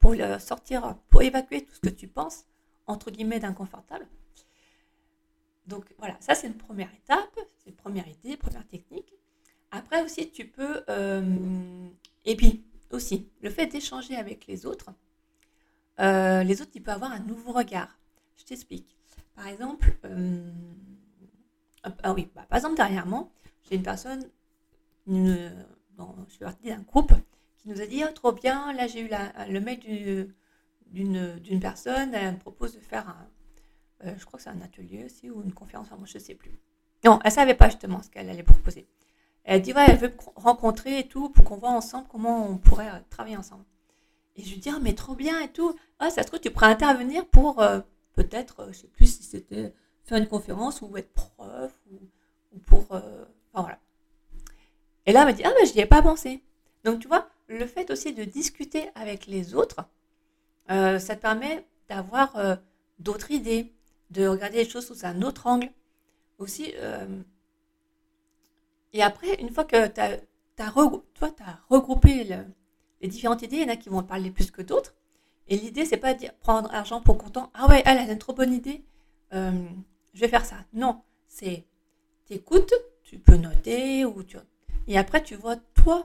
pour 0.00 0.16
sortir, 0.40 0.96
pour 1.10 1.22
évacuer 1.22 1.64
tout 1.64 1.74
ce 1.74 1.80
que 1.80 1.88
tu 1.88 2.08
penses, 2.08 2.44
entre 2.88 3.12
guillemets, 3.12 3.38
d'inconfortable. 3.38 4.08
Donc 5.68 5.84
voilà, 5.98 6.16
ça 6.18 6.34
c'est 6.34 6.48
une 6.48 6.56
première 6.56 6.92
étape, 6.92 7.38
c'est 7.58 7.70
une 7.70 7.76
première 7.76 8.08
idée, 8.08 8.36
première 8.36 8.66
technique. 8.66 9.14
Après 9.70 10.02
aussi, 10.02 10.30
tu 10.30 10.48
peux... 10.48 10.82
Euh, 10.88 11.88
et 12.24 12.34
puis 12.34 12.64
aussi, 12.90 13.30
le 13.40 13.48
fait 13.48 13.66
d'échanger 13.66 14.16
avec 14.16 14.48
les 14.48 14.66
autres, 14.66 14.90
euh, 16.02 16.42
les 16.42 16.60
autres, 16.62 16.72
ils 16.74 16.82
peuvent 16.82 16.94
avoir 16.94 17.12
un 17.12 17.20
nouveau 17.20 17.52
regard. 17.52 17.98
Je 18.36 18.44
t'explique. 18.44 18.96
Par 19.34 19.46
exemple, 19.46 19.96
euh, 20.04 20.50
ah 22.02 22.12
oui, 22.12 22.28
bah, 22.34 22.44
par 22.48 22.56
exemple, 22.56 22.76
dernièrement, 22.76 23.32
j'ai 23.68 23.76
une 23.76 23.82
personne, 23.82 24.24
je 25.06 25.50
suis 26.28 26.38
partie 26.40 26.68
d'un 26.68 26.82
groupe, 26.82 27.12
qui 27.58 27.68
nous 27.68 27.80
a 27.80 27.86
dit 27.86 28.02
oh, 28.04 28.12
trop 28.12 28.32
bien, 28.32 28.72
là 28.72 28.86
j'ai 28.86 29.00
eu 29.00 29.10
le 29.48 29.60
mail 29.60 30.34
d'une 30.90 31.60
personne, 31.60 32.14
elle 32.14 32.34
me 32.34 32.38
propose 32.38 32.74
de 32.74 32.80
faire 32.80 33.08
un, 33.08 33.28
euh, 34.04 34.14
je 34.18 34.24
crois 34.24 34.38
que 34.38 34.42
c'est 34.42 34.50
un 34.50 34.60
atelier 34.60 35.04
aussi 35.04 35.30
ou 35.30 35.42
une 35.42 35.52
conférence, 35.52 35.88
je 36.04 36.18
ne 36.18 36.22
sais 36.22 36.34
plus. 36.34 36.58
Non, 37.04 37.18
elle 37.24 37.30
ne 37.30 37.34
savait 37.34 37.54
pas 37.54 37.68
justement 37.68 38.02
ce 38.02 38.10
qu'elle 38.10 38.28
allait 38.28 38.42
proposer. 38.42 38.88
Elle 39.44 39.62
dit, 39.62 39.72
ouais, 39.72 39.84
elle 39.88 39.96
veut 39.96 40.14
rencontrer 40.36 41.00
et 41.00 41.08
tout 41.08 41.30
pour 41.30 41.44
qu'on 41.44 41.56
voit 41.56 41.70
ensemble 41.70 42.06
comment 42.08 42.48
on 42.48 42.58
pourrait 42.58 42.90
travailler 43.10 43.36
ensemble. 43.36 43.64
Et 44.36 44.44
je 44.44 44.50
lui 44.54 44.60
dis, 44.60 44.70
ah, 44.70 44.78
mais 44.80 44.94
trop 44.94 45.14
bien 45.14 45.40
et 45.40 45.48
tout. 45.48 45.76
Ah, 45.98 46.10
ça 46.10 46.22
se 46.22 46.28
trouve, 46.28 46.40
tu 46.40 46.50
pourrais 46.50 46.66
intervenir 46.66 47.26
pour 47.26 47.60
euh, 47.60 47.80
peut-être, 48.14 48.64
je 48.64 48.68
ne 48.68 48.72
sais 48.72 48.88
plus 48.88 49.06
si 49.06 49.22
c'était 49.22 49.72
faire 50.04 50.18
une 50.18 50.26
conférence 50.28 50.80
ou 50.82 50.96
être 50.96 51.12
prof 51.12 51.72
ou, 51.90 52.58
pour. 52.66 52.80
enfin, 52.80 53.02
voilà. 53.54 53.78
Et 55.06 55.12
là, 55.12 55.22
elle 55.22 55.28
me 55.28 55.32
dit, 55.32 55.44
ah, 55.44 55.52
mais 55.58 55.66
je 55.66 55.74
n'y 55.74 55.80
ai 55.80 55.86
pas 55.86 56.02
pensé. 56.02 56.42
Donc, 56.84 57.00
tu 57.00 57.08
vois, 57.08 57.28
le 57.48 57.66
fait 57.66 57.90
aussi 57.90 58.12
de 58.14 58.24
discuter 58.24 58.88
avec 58.94 59.26
les 59.26 59.54
autres, 59.54 59.84
ça 60.68 60.98
te 60.98 61.20
permet 61.20 61.66
d'avoir 61.88 62.58
d'autres 62.98 63.30
idées, 63.30 63.72
de 64.10 64.26
regarder 64.26 64.58
les 64.64 64.68
choses 64.68 64.86
sous 64.86 65.04
un 65.04 65.22
autre 65.22 65.46
angle. 65.46 65.70
Aussi, 66.38 66.72
euh, 66.76 67.22
et 68.92 69.02
après, 69.02 69.34
une 69.40 69.50
fois 69.50 69.64
que 69.64 69.86
tu 69.86 70.00
as, 70.00 70.18
as 70.58 70.70
regroupé 70.70 72.24
les 73.02 73.08
différentes 73.08 73.42
idées, 73.42 73.56
il 73.56 73.62
y 73.62 73.64
en 73.64 73.72
a 73.72 73.76
qui 73.76 73.88
vont 73.88 74.02
parler 74.02 74.30
plus 74.30 74.50
que 74.50 74.62
d'autres. 74.62 74.94
Et 75.48 75.56
l'idée, 75.56 75.84
c'est 75.84 75.96
pas 75.96 76.14
de 76.14 76.26
prendre 76.40 76.72
argent 76.72 77.00
pour 77.00 77.18
content. 77.18 77.50
Ah 77.52 77.68
ouais, 77.68 77.82
elle, 77.84 77.98
a 77.98 78.10
une 78.10 78.18
trop 78.18 78.32
bonne 78.32 78.54
idée. 78.54 78.84
Euh, 79.34 79.66
je 80.14 80.20
vais 80.20 80.28
faire 80.28 80.44
ça. 80.44 80.56
Non, 80.72 81.02
c'est 81.26 81.64
t'écoutes, 82.26 82.72
tu 83.02 83.18
peux 83.18 83.36
noter 83.36 84.04
ou 84.04 84.22
tu 84.22 84.36
et 84.88 84.98
après 84.98 85.22
tu 85.22 85.36
vois 85.36 85.56
toi, 85.56 86.04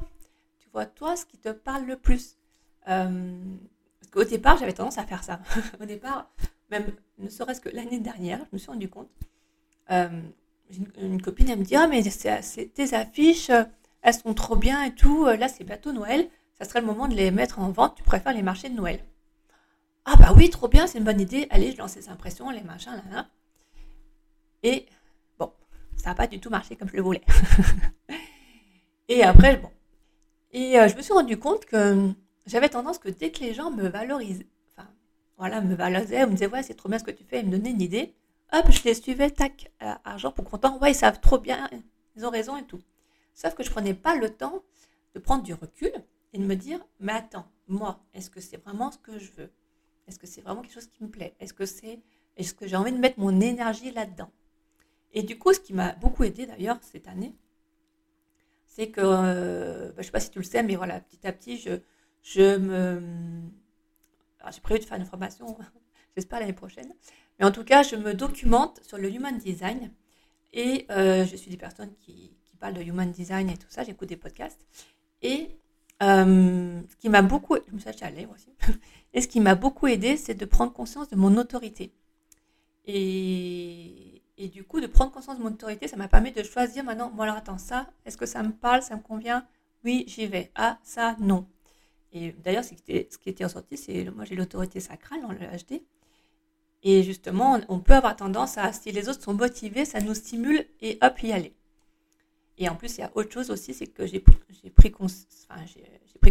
tu 0.60 0.70
vois 0.72 0.86
toi 0.86 1.16
ce 1.16 1.26
qui 1.26 1.38
te 1.38 1.50
parle 1.50 1.86
le 1.86 1.98
plus. 1.98 2.38
Euh, 2.88 3.38
parce 4.00 4.12
qu'au 4.12 4.24
départ, 4.24 4.58
j'avais 4.58 4.74
tendance 4.74 4.98
à 4.98 5.06
faire 5.06 5.24
ça. 5.24 5.40
Au 5.82 5.86
départ, 5.86 6.32
même 6.70 6.86
ne 7.18 7.30
serait-ce 7.30 7.62
que 7.62 7.70
l'année 7.70 8.00
dernière, 8.00 8.40
je 8.40 8.50
me 8.54 8.58
suis 8.58 8.70
rendu 8.70 8.90
compte. 8.90 9.10
Euh, 9.92 10.22
une, 11.00 11.22
copine, 11.22 11.50
elle 11.50 11.60
me 11.60 11.64
dit 11.64 11.76
Ah, 11.76 11.88
mais 11.88 12.04
tes 12.04 12.94
affiches, 12.94 13.52
elles 14.02 14.14
sont 14.14 14.34
trop 14.34 14.56
bien 14.56 14.84
et 14.84 14.94
tout. 14.94 15.26
Là, 15.26 15.48
c'est 15.48 15.64
bientôt 15.64 15.92
Noël. 15.92 16.30
Ça 16.60 16.66
serait 16.66 16.82
le 16.82 16.88
moment 16.88 17.08
de 17.08 17.16
les 17.16 17.32
mettre 17.32 17.60
en 17.60 17.70
vente. 17.70 17.96
Tu 17.96 18.04
préfères 18.04 18.34
les 18.34 18.42
marchés 18.42 18.70
de 18.70 18.76
Noël 18.76 19.04
Ah, 20.06 20.16
bah 20.18 20.34
oui, 20.36 20.50
trop 20.50 20.68
bien, 20.68 20.88
c'est 20.88 20.98
une 20.98 21.04
bonne 21.04 21.22
idée. 21.22 21.48
Allez, 21.50 21.72
je 21.72 21.78
lance 21.78 21.92
ces 21.92 22.10
impressions, 22.10 22.50
les 22.50 22.64
machins, 22.64 22.92
là, 22.92 23.16
là. 23.16 23.28
Et 24.64 24.88
bon, 25.38 25.52
ça 25.96 26.10
n'a 26.10 26.16
pas 26.16 26.28
du 26.28 26.40
tout 26.40 26.50
marché 26.50 26.76
comme 26.76 26.90
je 26.90 26.96
le 26.96 27.04
voulais. 27.04 27.22
et 29.08 29.24
après, 29.24 29.58
bon. 29.58 29.70
Et 30.52 30.80
euh, 30.80 30.88
je 30.88 30.96
me 30.96 31.02
suis 31.02 31.14
rendu 31.14 31.38
compte 31.38 31.66
que 31.66 32.10
j'avais 32.48 32.70
tendance 32.70 32.98
que 32.98 33.10
dès 33.10 33.32
que 33.32 33.42
les 33.42 33.54
gens 33.54 33.70
me 33.70 33.88
valorisent, 33.88 34.46
voilà, 35.38 35.62
me 35.62 35.76
valorisaient, 35.76 36.26
me 36.26 36.32
disaient, 36.32 36.48
ouais, 36.48 36.64
c'est 36.64 36.74
trop 36.74 36.90
bien 36.90 36.98
ce 36.98 37.04
que 37.04 37.12
tu 37.12 37.24
fais, 37.24 37.42
ils 37.42 37.46
me 37.46 37.52
donnaient 37.52 37.72
une 37.72 37.82
idée. 37.82 38.16
Hop, 38.54 38.72
je 38.72 38.84
les 38.84 38.96
suivais, 38.96 39.30
tac, 39.30 39.72
argent 40.04 40.32
pour 40.32 40.46
content, 40.46 40.80
ouais, 40.80 40.92
ils 40.92 40.96
savent 40.96 41.20
trop 41.20 41.38
bien, 41.38 41.70
ils 42.16 42.26
ont 42.26 42.32
raison 42.32 42.58
et 42.58 42.64
tout. 42.64 42.82
Sauf 43.36 43.54
que 43.54 43.62
je 43.64 43.70
prenais 43.70 43.94
pas 43.94 44.16
le 44.16 44.30
temps 44.32 44.64
de 45.14 45.20
prendre 45.20 45.44
du 45.44 45.54
recul 45.54 45.92
et 46.34 46.38
de 46.38 46.44
me 46.44 46.56
dire, 46.56 46.80
mais 47.00 47.14
attends, 47.14 47.48
moi, 47.68 48.04
est-ce 48.14 48.30
que 48.30 48.42
c'est 48.42 48.58
vraiment 48.58 48.92
ce 48.92 48.98
que 48.98 49.18
je 49.18 49.32
veux? 49.32 49.52
Est-ce 50.08 50.20
que 50.20 50.28
c'est 50.28 50.42
vraiment 50.42 50.62
quelque 50.62 50.74
chose 50.74 50.88
qui 50.88 51.04
me 51.04 51.10
plaît? 51.10 51.36
Est-ce 51.40 51.54
que 51.54 51.66
c'est, 51.66 52.00
est-ce 52.38 52.54
que 52.54 52.68
j'ai 52.68 52.76
envie 52.76 52.92
de 52.92 52.98
mettre 52.98 53.20
mon 53.20 53.40
énergie 53.42 53.92
là-dedans? 53.92 54.32
Et 55.14 55.24
du 55.24 55.38
coup, 55.38 55.54
ce 55.54 55.60
qui 55.60 55.74
m'a 55.74 55.94
beaucoup 55.94 56.24
aidé 56.24 56.46
d'ailleurs 56.46 56.78
cette 56.82 57.08
année, 57.08 57.36
c'est 58.66 58.90
que, 58.90 59.02
euh, 59.04 59.88
bah, 59.88 59.94
je 59.96 60.00
ne 60.00 60.04
sais 60.04 60.12
pas 60.12 60.20
si 60.20 60.30
tu 60.30 60.40
le 60.40 60.46
sais, 60.46 60.64
mais 60.64 60.76
voilà, 60.76 61.00
petit 61.00 61.26
à 61.26 61.32
petit, 61.32 61.58
je, 61.58 61.80
je 62.22 62.58
me 62.58 63.42
j'ai 64.52 64.62
prévu 64.62 64.80
de 64.80 64.86
faire 64.86 64.98
une 64.98 65.06
formation, 65.06 65.58
j'espère 66.16 66.40
l'année 66.40 66.54
prochaine. 66.54 66.94
Mais 67.40 67.46
en 67.46 67.52
tout 67.52 67.64
cas, 67.64 67.84
je 67.84 67.96
me 67.96 68.14
documente 68.14 68.82
sur 68.84 68.98
le 68.98 69.12
human 69.12 69.38
design 69.38 69.92
et 70.54 70.86
euh, 70.90 71.26
je 71.26 71.36
suis 71.36 71.52
des 71.52 71.58
personnes 71.58 71.94
qui, 72.00 72.34
parlent 72.60 72.74
de 72.74 72.82
human 72.82 73.12
design 73.12 73.52
et 73.52 73.58
tout 73.58 73.70
ça. 73.70 73.84
J'écoute 73.84 74.10
des 74.10 74.18
podcasts. 74.18 74.66
Et 75.22 75.60
euh, 76.04 76.82
ce 76.90 76.96
qui 76.98 77.10
m'a 77.10 77.22
beaucoup, 77.22 77.56
je 77.68 77.74
me 77.74 77.80
suis 77.80 77.90
moi 78.26 78.36
aussi. 78.36 78.54
Et 79.14 79.22
ce 79.22 79.28
qui 79.28 79.40
m'a 79.40 79.56
beaucoup 79.56 79.88
aidé, 79.88 80.18
c'est 80.18 80.36
de 80.36 80.46
prendre 80.46 80.74
conscience 80.74 81.10
de 81.10 81.16
mon 81.16 81.38
autorité. 81.38 81.94
Et, 82.86 84.22
du 84.54 84.64
coup, 84.64 84.80
de 84.80 84.88
prendre 84.88 85.12
conscience 85.12 85.38
de 85.38 85.44
mon 85.44 85.50
autorité, 85.50 85.88
ça 85.88 85.98
m'a 85.98 86.08
permis 86.08 86.32
de 86.32 86.44
choisir 86.44 86.84
maintenant, 86.84 87.12
bon 87.12 87.24
alors 87.24 87.36
attends, 87.36 87.58
ça, 87.58 87.88
est-ce 88.06 88.18
que 88.18 88.26
ça 88.26 88.44
me 88.44 88.52
parle, 88.52 88.82
ça 88.82 88.96
me 88.96 89.02
convient? 89.02 89.46
Oui, 89.84 90.06
j'y 90.08 90.28
vais. 90.28 90.52
Ah, 90.56 90.80
ça, 90.84 91.16
non. 91.20 91.48
Et 92.14 92.34
d'ailleurs, 92.44 92.64
ce 92.64 92.74
qui 92.74 93.30
était 93.30 93.44
ressorti, 93.44 93.78
c'est 93.78 94.06
moi 94.12 94.26
j'ai 94.26 94.36
l'autorité 94.36 94.80
sacrale 94.80 95.22
dans 95.22 95.32
le 95.32 95.40
HD. 95.40 95.82
Et 96.84 97.04
justement, 97.04 97.60
on 97.70 97.80
peut 97.80 97.94
avoir 97.94 98.16
tendance 98.16 98.58
à, 98.58 98.72
si 98.72 98.92
les 98.92 99.10
autres 99.10 99.24
sont 99.24 99.34
motivés, 99.34 99.86
ça 99.86 100.00
nous 100.00 100.14
stimule 100.14 100.66
et 100.82 100.98
hop, 101.02 101.22
y 101.24 101.32
aller. 101.32 101.54
Et 102.58 102.70
en 102.70 102.76
plus, 102.76 102.98
il 102.98 103.02
y 103.02 103.04
a 103.04 103.12
autre 103.16 103.32
chose 103.32 103.52
aussi, 103.52 103.74
c'est 103.74 103.88
que 103.88 104.08
j'ai 104.08 104.20
pris, 104.20 104.36
pris 104.76 104.92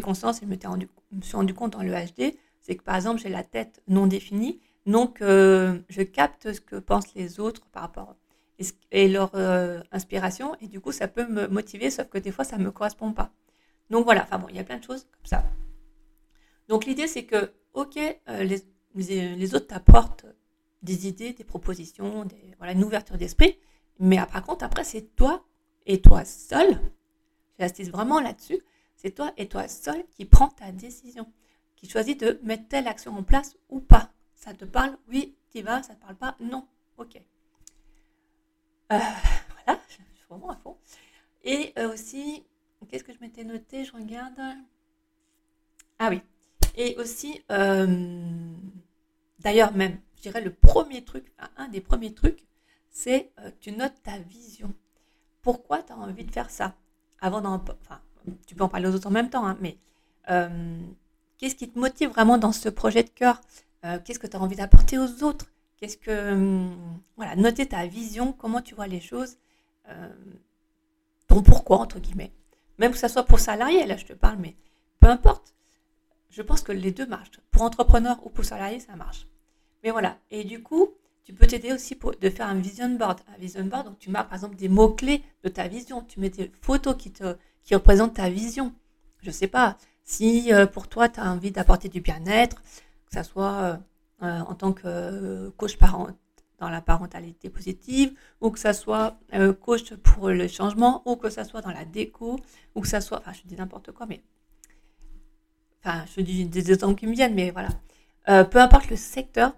conscience 0.01 0.43
et 0.43 0.47
me, 0.47 0.57
me, 0.57 1.23
suis 1.23 1.37
rendu 1.37 1.55
compte 1.55 1.73
dans 1.73 1.83
le 1.83 1.93
HD, 1.93 2.35
c'est 2.61 2.75
que 2.77 2.83
par 2.83 2.97
exemple, 2.97 3.21
j'ai 3.21 3.29
la 3.29 3.45
tête 3.45 3.81
non 3.87 4.07
définie, 4.07 4.61
donc 4.87 5.23
euh, 5.23 5.79
je 5.89 6.03
capte 6.03 6.53
ce 6.53 6.61
que 6.61 6.77
pensent 6.77 7.15
les 7.15 7.39
autres 7.39 7.67
par 7.67 7.83
rapport 7.83 8.17
et, 8.91 9.09
leur 9.09 9.33
euh, 9.35 9.83
inspiration, 9.93 10.57
et 10.61 10.67
du 10.67 10.81
coup, 10.81 10.91
ça 10.91 11.07
peut 11.09 11.27
me 11.27 11.47
motiver, 11.47 11.91
sauf 11.91 12.09
que 12.09 12.19
des 12.19 12.33
fois, 12.33 12.45
ça 12.45 12.59
ne 12.59 12.65
me 12.65 12.71
correspond 12.71 13.13
pas. 13.13 13.31
Donc 13.91 14.05
voilà, 14.05 14.23
enfin 14.23 14.39
bon, 14.39 14.49
il 14.49 14.57
y 14.57 14.59
a 14.59 14.65
plein 14.65 14.79
de 14.79 14.85
choses 14.85 15.05
comme 15.13 15.27
ça. 15.27 15.45
Donc 16.69 16.87
l'idée, 16.87 17.07
c'est 17.07 17.25
que, 17.25 17.53
ok, 17.75 17.99
euh, 18.29 18.43
les, 18.43 18.63
les, 19.37 19.55
autres 19.55 19.69
t'apportent 19.69 20.27
des 20.83 21.07
idées, 21.07 21.35
des 21.35 21.45
propositions, 21.45 22.27
voilà, 22.59 22.73
une 22.73 22.83
ouverture 22.83 23.17
d'esprit, 23.17 23.59
mais 24.01 24.17
par 24.17 24.43
contre, 24.43 24.65
après, 24.65 24.83
c'est 24.83 25.15
toi 25.15 25.45
et 25.87 26.01
toi 26.01 26.25
seul, 26.25 26.81
j'insiste 27.59 27.91
vraiment 27.91 28.21
là-dessus, 28.21 28.61
c'est 28.97 29.13
toi 29.13 29.33
et 29.37 29.49
toi 29.49 29.69
seul 29.69 30.05
qui 30.11 30.25
prends 30.25 30.49
ta 30.49 30.73
décision, 30.73 31.33
qui 31.77 31.89
choisis 31.89 32.17
de 32.17 32.41
mettre 32.43 32.69
telle 32.69 32.89
action 32.89 33.17
en 33.17 33.23
place 33.23 33.57
ou 33.69 33.81
pas. 33.81 34.13
Ça 34.35 34.55
te 34.55 34.65
parle 34.65 34.97
Oui, 35.09 35.37
tu 35.51 35.63
vas, 35.63 35.83
ça 35.83 35.95
te 35.95 36.01
parle 36.01 36.17
pas 36.17 36.37
Non, 36.41 36.67
ok. 36.99 37.17
Euh, 37.17 38.99
voilà, 39.67 39.81
je 39.89 39.95
suis 39.95 40.05
vraiment 40.29 40.51
à 40.51 40.57
fond. 40.57 40.77
Et 41.45 41.73
euh, 41.79 41.93
aussi, 41.93 42.45
qu'est-ce 42.89 43.05
que 43.05 43.13
je 43.13 43.21
m'étais 43.21 43.45
noté 43.45 43.85
Je 43.85 43.93
regarde. 43.93 44.41
Ah 45.99 46.09
oui. 46.11 46.21
Et 46.77 46.97
aussi, 46.97 47.43
euh, 47.51 48.53
d'ailleurs 49.39 49.73
même, 49.73 50.01
je 50.17 50.23
dirais 50.23 50.43
le 50.43 50.53
premier 50.53 51.05
truc, 51.05 51.33
un 51.57 51.69
des 51.69 51.81
premiers 51.81 52.13
trucs, 52.13 52.47
c'est 52.91 53.33
tu 53.61 53.73
notes 53.73 54.03
ta 54.03 54.19
vision. 54.19 54.75
Pourquoi 55.47 55.81
tu 55.81 55.93
as 55.93 55.97
envie 55.97 56.25
de 56.25 56.33
faire 56.33 56.51
ça 56.51 56.75
Avant 57.21 57.41
d'en, 57.41 57.63
tu 58.49 58.57
peux 58.57 58.65
en 58.65 58.69
parler 58.69 58.89
aux 58.89 58.95
autres 58.97 59.07
en 59.07 59.13
même 59.13 59.31
temps, 59.31 59.47
hein, 59.47 59.57
mais 59.61 59.79
qu'est-ce 61.39 61.55
qui 61.55 61.71
te 61.71 61.79
motive 61.79 62.09
vraiment 62.09 62.37
dans 62.37 62.51
ce 62.51 62.69
projet 62.69 63.05
de 63.05 63.11
cœur? 63.11 63.41
Qu'est-ce 64.05 64.19
que 64.19 64.27
tu 64.27 64.37
as 64.37 64.41
envie 64.41 64.57
d'apporter 64.57 64.99
aux 64.99 65.23
autres? 65.23 65.47
Qu'est-ce 65.77 65.99
que. 65.99 66.33
Hum, 66.33 67.01
voilà, 67.17 67.37
noter 67.37 67.65
ta 67.65 67.87
vision, 67.87 68.33
comment 68.33 68.61
tu 68.61 68.75
vois 68.75 68.89
les 68.89 69.01
choses, 69.01 69.37
euh, 69.89 70.09
ton 71.29 71.45
pourquoi, 71.45 71.79
entre 71.79 72.01
guillemets. 72.01 72.33
Même 72.79 72.91
que 72.91 72.99
ça 72.99 73.09
soit 73.09 73.23
pour 73.23 73.39
salarié, 73.39 73.87
là, 73.87 73.97
je 73.97 74.05
te 74.05 74.15
parle, 74.15 74.39
mais 74.41 74.57
peu 74.99 75.07
importe. 75.07 75.55
Je 76.31 76.43
pense 76.43 76.63
que 76.63 76.73
les 76.73 76.91
deux 76.91 77.07
marchent. 77.07 77.39
Pour 77.53 77.63
entrepreneur 77.63 78.19
ou 78.27 78.31
pour 78.31 78.45
salarié, 78.45 78.81
ça 78.81 78.97
marche. 78.97 79.29
Mais 79.85 79.93
voilà. 79.93 80.19
Et 80.33 80.43
du 80.43 80.61
coup, 80.61 80.89
tu 81.27 81.35
peux 81.35 81.47
t'aider 81.47 81.73
aussi 81.73 81.99
de 82.21 82.31
faire 82.31 82.47
un 82.47 82.55
vision 82.55 82.89
board. 82.89 83.19
Un 83.35 83.39
vision 83.39 83.65
board, 83.65 83.87
donc 83.87 83.99
tu 83.99 84.11
marques 84.11 84.29
par 84.29 84.37
exemple 84.37 84.55
des 84.55 84.69
mots-clés 84.69 85.25
de 85.43 85.49
ta 85.49 85.67
vision. 85.67 86.03
Tu 86.03 86.21
mets 86.21 86.31
des 86.31 86.53
photos 86.63 86.97
qui, 86.97 87.11
te, 87.11 87.37
qui 87.65 87.75
représentent 87.75 88.15
ta 88.15 88.31
vision. 88.31 88.73
Je 89.23 89.27
ne 89.27 89.33
sais 89.33 89.49
pas. 89.49 89.77
Si 90.05 90.53
euh, 90.53 90.67
pour 90.67 90.87
toi, 90.87 91.09
tu 91.09 91.19
as 91.19 91.29
envie 91.29 91.51
d'apporter 91.51 91.89
du 91.89 92.01
bien-être, 92.01 92.63
que 92.63 93.13
ça 93.13 93.25
soit. 93.25 93.53
Euh, 93.53 93.77
euh, 94.23 94.41
en 94.41 94.55
tant 94.55 94.73
que 94.73 95.51
coach 95.59 95.77
parent 95.77 96.09
dans 96.59 96.71
la 96.71 96.81
parentalité 96.81 97.51
positive, 97.51 98.15
ou 98.41 98.51
que 98.51 98.59
ça 98.59 98.73
soit 98.73 99.19
coach 99.61 99.93
pour 99.97 100.31
le 100.31 100.49
changement, 100.49 101.03
ou 101.05 101.17
que 101.17 101.29
ça 101.29 101.45
soit 101.45 101.61
dans 101.61 101.71
la 101.71 101.85
déco, 101.85 102.41
ou 102.75 102.81
que 102.81 102.89
ça 102.89 103.03
soit, 103.03 103.19
enfin 103.19 103.35
je 103.35 103.43
dis 103.47 103.57
n'importe 103.57 103.93
quoi, 103.93 104.07
mais 104.07 104.23
enfin 105.85 106.07
je 106.17 106.23
dis 106.23 106.47
des 106.47 106.73
exemples 106.73 106.99
qui 106.99 107.07
me 107.07 107.13
viennent, 107.13 107.35
mais 107.35 107.51
voilà. 107.51 108.45
peu 108.47 108.59
importe 108.59 108.89
le 108.89 108.97
secteur, 108.97 109.53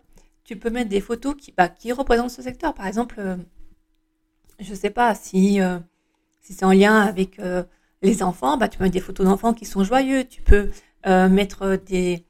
tu 0.49 0.57
peux 0.57 0.71
mettre 0.71 0.88
des 0.88 1.02
photos 1.02 1.35
qui, 1.37 1.52
bah, 1.52 1.69
représentent 1.93 2.31
ce 2.31 2.40
secteur. 2.40 2.73
Par 2.73 2.87
exemple, 2.87 3.21
je 4.59 4.71
ne 4.71 4.75
sais 4.75 4.88
pas 4.88 5.14
si, 5.14 5.61
si 6.40 6.55
c'est 6.55 6.64
en 6.64 6.73
lien 6.73 7.02
avec 7.02 7.39
les 8.00 8.23
enfants, 8.23 8.56
bah, 8.56 8.67
tu 8.69 8.78
peux 8.78 8.84
mettre 8.84 8.95
des 8.95 9.00
photos 9.00 9.26
d'enfants 9.26 9.52
qui 9.52 9.67
sont 9.67 9.84
joyeux, 9.84 10.25
tu 10.25 10.41
peux 10.41 10.71
mettre 11.04 11.76
des, 11.76 12.25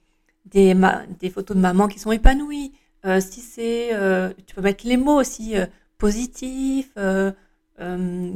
photos 1.33 1.57
de 1.57 1.62
maman 1.62 1.87
qui 1.87 2.00
sont 2.00 2.11
épanouies. 2.11 2.72
Euh, 3.04 3.20
si 3.20 3.40
c'est, 3.40 3.94
euh, 3.94 4.33
tu 4.46 4.57
peux 4.57 4.61
mettre 4.61 4.85
les 4.85 4.96
mots 4.96 5.20
aussi 5.20 5.57
euh, 5.57 5.66
positif, 5.98 6.92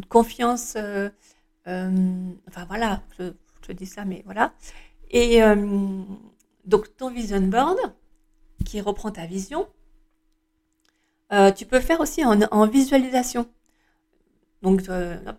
confiance. 0.09 0.77
enfin 1.67 2.65
voilà, 2.69 3.03
je, 3.19 3.33
je, 3.67 3.73
dis 3.73 3.87
ça, 3.87 4.05
mais 4.05 4.23
voilà. 4.25 4.53
Et 5.11 5.41
donc 6.65 6.97
ton 6.97 7.11
vision 7.11 7.41
board 7.41 7.77
qui 8.63 8.81
reprend 8.81 9.11
ta 9.11 9.27
vision, 9.27 9.67
tu 11.57 11.65
peux 11.65 11.81
faire 11.81 12.01
aussi 12.01 12.23
en, 12.25 12.67
visualisation. 12.67 13.49
Donc 14.63 14.83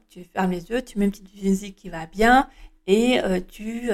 tu 0.09 0.23
fermes 0.23 0.51
les 0.51 0.69
yeux, 0.69 0.81
tu 0.81 0.97
mets 0.97 1.05
une 1.05 1.11
petite 1.11 1.43
musique 1.43 1.75
qui 1.75 1.89
va 1.89 2.07
bien 2.07 2.49
et 2.87 3.21
tu, 3.47 3.91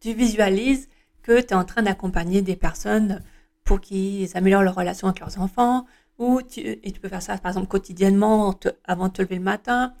tu 0.00 0.14
visualises 0.14 0.88
que 1.22 1.40
tu 1.40 1.48
es 1.48 1.54
en 1.54 1.64
train 1.64 1.82
d'accompagner 1.82 2.42
des 2.42 2.56
personnes 2.56 3.22
pour 3.64 3.80
qu'ils 3.80 4.36
améliorent 4.36 4.62
leur 4.62 4.74
relation 4.74 5.08
avec 5.08 5.20
leurs 5.20 5.38
enfants, 5.40 5.86
ou 6.18 6.42
tu, 6.42 6.60
et 6.60 6.92
tu 6.92 7.00
peux 7.00 7.08
faire 7.08 7.22
ça 7.22 7.38
par 7.38 7.50
exemple 7.50 7.68
quotidiennement 7.68 8.54
avant 8.84 9.08
de 9.08 9.12
te 9.12 9.22
lever 9.22 9.36
le 9.36 9.42
matin, 9.42 9.94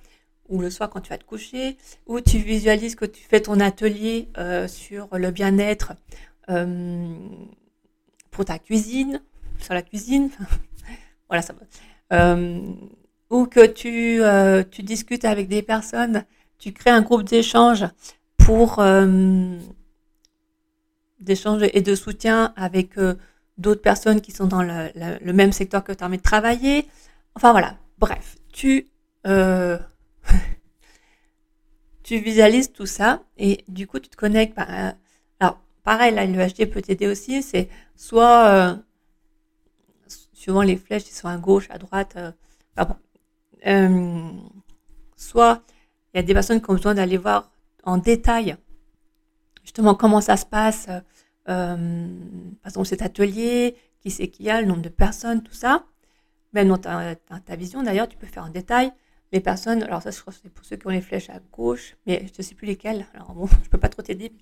ou 0.48 0.60
le 0.60 0.70
soir 0.70 0.90
quand 0.90 1.00
tu 1.00 1.10
vas 1.10 1.18
te 1.18 1.24
coucher, 1.24 1.76
ou 2.06 2.20
tu 2.20 2.38
visualises 2.38 2.94
que 2.94 3.04
tu 3.04 3.22
fais 3.22 3.40
ton 3.40 3.60
atelier 3.60 4.28
euh, 4.36 4.68
sur 4.68 5.08
le 5.16 5.30
bien-être 5.30 5.94
euh, 6.50 7.16
pour 8.32 8.44
ta 8.44 8.58
cuisine, 8.58 9.22
sur 9.60 9.74
la 9.74 9.82
cuisine, 9.82 10.30
voilà 11.28 11.42
ça. 11.42 11.54
Euh, 12.12 12.60
ou 13.30 13.46
que 13.46 13.64
tu, 13.64 14.20
tu 14.70 14.82
discutes 14.82 15.24
avec 15.24 15.48
des 15.48 15.62
personnes, 15.62 16.24
tu 16.58 16.72
crées 16.72 16.90
un 16.90 17.00
groupe 17.00 17.22
d'échange 17.22 17.86
pour 18.36 18.82
d'échange 21.22 21.62
et 21.72 21.80
de 21.80 21.94
soutien 21.94 22.52
avec 22.56 22.98
euh, 22.98 23.14
d'autres 23.58 23.80
personnes 23.80 24.20
qui 24.20 24.32
sont 24.32 24.46
dans 24.46 24.62
le, 24.62 25.32
même 25.32 25.52
secteur 25.52 25.84
que 25.84 25.92
tu 25.92 26.04
as 26.04 26.06
envie 26.06 26.18
de 26.18 26.22
travailler. 26.22 26.86
Enfin 27.34 27.52
voilà, 27.52 27.76
bref, 27.98 28.36
tu, 28.52 28.88
euh, 29.26 29.78
visualises 32.10 32.72
tout 32.72 32.84
ça 32.84 33.22
et 33.38 33.64
du 33.68 33.86
coup 33.86 33.98
tu 33.98 34.10
te 34.10 34.16
connectes. 34.16 34.54
Bah, 34.54 34.94
pareil, 35.84 36.14
là, 36.14 36.26
le 36.26 36.46
HD 36.46 36.70
peut 36.70 36.82
t'aider 36.82 37.06
aussi, 37.06 37.42
c'est 37.42 37.68
soit 37.96 38.48
euh, 38.48 38.76
suivant 40.32 40.62
les 40.62 40.76
flèches 40.76 41.04
qui 41.04 41.14
sont 41.14 41.28
à 41.28 41.36
gauche, 41.36 41.68
à 41.70 41.78
droite, 41.78 42.16
pardon, 42.74 42.96
soit 45.16 45.62
il 46.12 46.18
y 46.18 46.20
a 46.20 46.22
des 46.22 46.34
personnes 46.34 46.60
qui 46.60 46.70
ont 46.70 46.74
besoin 46.74 46.94
d'aller 46.94 47.16
voir 47.16 47.50
en 47.84 47.98
détail 47.98 48.56
justement 49.62 49.94
comment 49.94 50.20
ça 50.20 50.36
se 50.36 50.46
passe, 50.46 50.88
euh, 51.48 52.08
par 52.62 52.70
exemple 52.70 52.86
cet 52.86 53.02
atelier, 53.02 53.76
qui 54.00 54.10
c'est 54.10 54.28
qui 54.28 54.50
a, 54.50 54.60
le 54.60 54.66
nombre 54.66 54.82
de 54.82 54.88
personnes, 54.88 55.42
tout 55.42 55.54
ça. 55.54 55.84
Même 56.52 56.68
dans 56.68 56.78
ta, 56.78 57.56
vision, 57.56 57.82
d'ailleurs, 57.82 58.08
tu 58.08 58.18
peux 58.18 58.26
faire 58.26 58.44
en 58.44 58.50
détail 58.50 58.92
les 59.32 59.40
personnes. 59.40 59.82
Alors 59.84 60.02
ça, 60.02 60.10
je 60.10 60.20
crois 60.20 60.34
que 60.34 60.40
c'est 60.42 60.50
pour 60.50 60.64
ceux 60.66 60.76
qui 60.76 60.86
ont 60.86 60.90
les 60.90 61.00
flèches 61.00 61.30
à 61.30 61.38
gauche, 61.50 61.96
mais 62.06 62.26
je 62.26 62.32
ne 62.38 62.42
sais 62.42 62.54
plus 62.54 62.66
lesquelles. 62.66 63.06
Alors 63.14 63.32
bon, 63.32 63.46
je 63.64 63.70
peux 63.70 63.78
pas 63.78 63.88
trop 63.88 64.02
t'aider. 64.02 64.32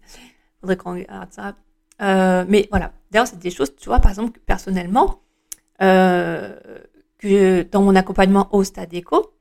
Faudrait 0.60 0.76
qu'on 0.76 0.92
regarde 0.92 1.32
ça. 1.32 1.56
Euh, 2.02 2.44
mais 2.48 2.68
voilà. 2.70 2.92
D'ailleurs, 3.10 3.26
c'est 3.26 3.38
des 3.38 3.50
choses, 3.50 3.74
tu 3.76 3.88
vois, 3.88 4.00
par 4.00 4.10
exemple, 4.10 4.40
personnellement, 4.46 5.20
euh, 5.82 6.58
que 7.18 7.62
dans 7.62 7.82
mon 7.82 7.94
accompagnement 7.96 8.48
au 8.54 8.64
stade 8.64 8.92
éco 8.94 9.32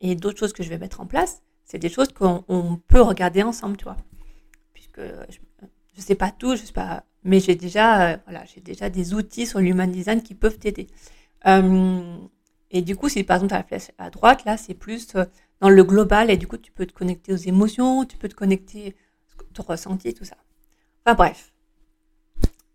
et 0.00 0.14
d'autres 0.14 0.38
choses 0.38 0.52
que 0.52 0.62
je 0.62 0.68
vais 0.68 0.78
mettre 0.78 1.00
en 1.00 1.06
place, 1.06 1.42
c'est 1.64 1.78
des 1.78 1.88
choses 1.88 2.12
qu'on 2.12 2.80
peut 2.88 3.00
regarder 3.00 3.42
ensemble, 3.42 3.76
tu 3.76 3.84
vois 3.84 3.96
que 4.92 5.02
je 5.30 5.38
ne 5.96 6.02
sais 6.02 6.14
pas 6.14 6.30
tout, 6.30 6.54
je 6.54 6.62
sais 6.62 6.72
pas, 6.72 7.04
mais 7.24 7.40
j'ai 7.40 7.54
déjà, 7.54 8.12
euh, 8.12 8.16
voilà, 8.26 8.44
j'ai 8.44 8.60
déjà 8.60 8.90
des 8.90 9.14
outils 9.14 9.46
sur 9.46 9.58
l'human 9.58 9.90
design 9.90 10.22
qui 10.22 10.34
peuvent 10.34 10.58
t'aider. 10.58 10.86
Et 12.72 12.82
du 12.82 12.96
coup, 12.96 13.08
si 13.08 13.22
par 13.22 13.36
exemple 13.36 13.50
tu 13.50 13.54
as 13.54 13.58
la 13.58 13.64
flèche 13.64 13.90
à 13.98 14.10
droite, 14.10 14.44
là, 14.44 14.56
c'est 14.56 14.74
plus 14.74 15.14
dans 15.60 15.68
le 15.68 15.84
global 15.84 16.30
et 16.30 16.36
du 16.36 16.46
coup, 16.46 16.56
tu 16.56 16.72
peux 16.72 16.86
te 16.86 16.92
connecter 16.92 17.32
aux 17.32 17.36
émotions, 17.36 18.04
tu 18.04 18.16
peux 18.16 18.28
te 18.28 18.34
connecter 18.34 18.96
ton 19.52 19.62
ressenti, 19.62 20.14
tout 20.14 20.24
ça. 20.24 20.36
Enfin 21.04 21.14
bref, 21.14 21.52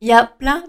il 0.01 0.07
y 0.09 0.11
a 0.11 0.25
plein 0.25 0.63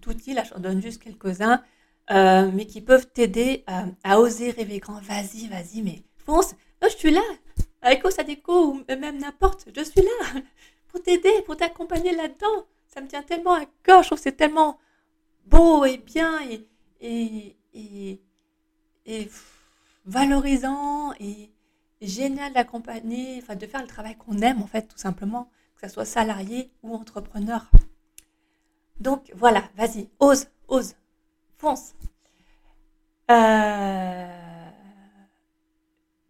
d'outils, 0.00 0.34
là, 0.34 0.44
je 0.44 0.58
donne 0.58 0.80
juste 0.82 1.02
quelques-uns, 1.02 1.62
mais 2.10 2.66
qui 2.66 2.80
peuvent 2.80 3.06
t'aider 3.06 3.64
à, 3.66 4.18
oser 4.18 4.50
rêver 4.50 4.78
grand. 4.78 5.00
Vas-y, 5.02 5.46
vas-y, 5.48 5.82
mais 5.82 6.02
fonce. 6.16 6.54
je 6.82 6.88
suis 6.88 7.10
là, 7.10 7.22
avec 7.82 8.04
Osadeco 8.04 8.72
ou 8.72 8.84
même 8.88 9.18
n'importe, 9.18 9.66
je 9.74 9.82
suis 9.82 10.00
là 10.00 10.40
pour 10.88 11.02
t'aider, 11.02 11.42
pour 11.44 11.56
t'accompagner 11.56 12.14
là-dedans. 12.14 12.66
Ça 12.88 13.00
me 13.00 13.08
tient 13.08 13.22
tellement 13.22 13.54
à 13.54 13.64
cœur, 13.82 14.02
je 14.02 14.08
trouve 14.08 14.18
que 14.18 14.22
c'est 14.24 14.36
tellement 14.36 14.78
beau 15.46 15.84
et 15.84 15.98
bien 15.98 16.40
et, 16.48 16.68
et, 17.00 18.20
et, 19.06 19.30
valorisant 20.04 21.12
et 21.20 21.50
génial 22.00 22.52
d'accompagner, 22.52 23.38
enfin 23.42 23.54
de 23.54 23.66
faire 23.66 23.80
le 23.80 23.86
travail 23.86 24.16
qu'on 24.16 24.38
aime 24.38 24.60
en 24.60 24.66
fait 24.66 24.88
tout 24.88 24.98
simplement, 24.98 25.48
soit 25.88 26.04
salarié 26.04 26.70
ou 26.82 26.94
entrepreneur. 26.94 27.70
Donc 29.00 29.30
voilà, 29.34 29.64
vas-y, 29.76 30.08
ose, 30.20 30.46
ose, 30.68 30.94
fonce. 31.58 31.94
Euh, 33.30 34.68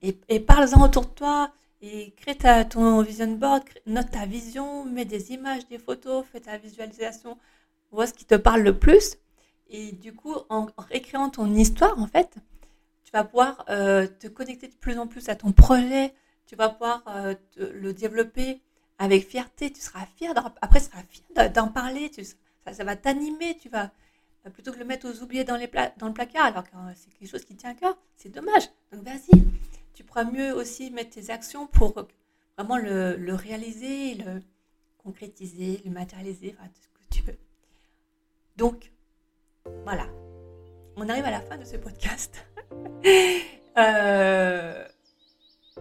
et, 0.02 0.40
parle-en 0.40 0.84
autour 0.84 1.06
de 1.06 1.10
toi 1.10 1.52
et 1.80 2.12
crée 2.12 2.36
ton 2.68 3.02
vision 3.02 3.32
board, 3.32 3.64
note 3.86 4.10
ta 4.10 4.24
vision, 4.24 4.84
mets 4.84 5.04
des 5.04 5.32
images, 5.32 5.66
des 5.68 5.78
photos, 5.78 6.24
fais 6.30 6.40
ta 6.40 6.56
visualisation, 6.56 7.36
vois 7.90 8.06
ce 8.06 8.14
qui 8.14 8.24
te 8.24 8.36
parle 8.36 8.62
le 8.62 8.78
plus. 8.78 9.16
Et 9.68 9.92
du 9.92 10.14
coup, 10.14 10.34
en 10.48 10.66
réécrivant 10.78 11.28
ton 11.30 11.52
histoire, 11.54 11.98
en 11.98 12.06
fait, 12.06 12.36
tu 13.04 13.12
vas 13.12 13.24
pouvoir 13.24 13.64
euh, 13.68 14.06
te 14.06 14.28
connecter 14.28 14.68
de 14.68 14.74
plus 14.74 14.98
en 14.98 15.06
plus 15.06 15.28
à 15.28 15.34
ton 15.34 15.52
projet, 15.52 16.14
tu 16.46 16.56
vas 16.56 16.68
pouvoir 16.68 17.02
euh, 17.08 17.34
le 17.56 17.92
développer 17.92 18.62
avec 19.02 19.26
fierté, 19.26 19.72
tu 19.72 19.80
seras 19.80 20.06
fier, 20.16 20.32
après 20.60 20.78
tu 20.78 20.86
seras 20.86 21.02
fier 21.02 21.50
d'en 21.50 21.66
parler, 21.66 22.08
tu, 22.08 22.22
ça, 22.24 22.84
va 22.84 22.94
t'animer, 22.94 23.56
tu 23.60 23.68
vas, 23.68 23.90
euh, 24.46 24.50
plutôt 24.50 24.72
que 24.72 24.78
le 24.78 24.84
mettre 24.84 25.10
aux 25.10 25.22
oubliés 25.24 25.42
dans, 25.42 25.56
les 25.56 25.68
dans 25.98 26.06
le 26.06 26.12
placard, 26.12 26.44
alors 26.44 26.62
que 26.62 26.70
c'est 26.94 27.10
quelque 27.18 27.28
chose 27.28 27.44
qui 27.44 27.56
tient 27.56 27.70
à 27.70 27.74
cœur, 27.74 27.98
c'est 28.16 28.28
dommage. 28.28 28.62
Donc 28.92 29.02
vas-y, 29.02 29.42
tu 29.92 30.04
pourras 30.04 30.22
mieux 30.22 30.54
aussi 30.54 30.92
mettre 30.92 31.10
tes 31.10 31.30
actions 31.30 31.66
pour 31.66 32.06
vraiment 32.56 32.78
le, 32.78 33.34
réaliser, 33.34 34.14
le 34.14 34.40
concrétiser, 34.98 35.82
le 35.84 35.90
matérialiser, 35.90 36.54
enfin, 36.56 36.68
tout 36.68 36.80
ce 36.80 36.88
que 36.88 37.14
tu 37.16 37.22
veux. 37.24 37.38
Donc, 38.56 38.92
voilà. 39.82 40.06
On 40.94 41.08
arrive 41.08 41.24
à 41.24 41.32
la 41.32 41.40
fin 41.40 41.56
de 41.56 41.64
ce 41.64 41.76
podcast. 41.76 42.46
euh, 43.78 44.86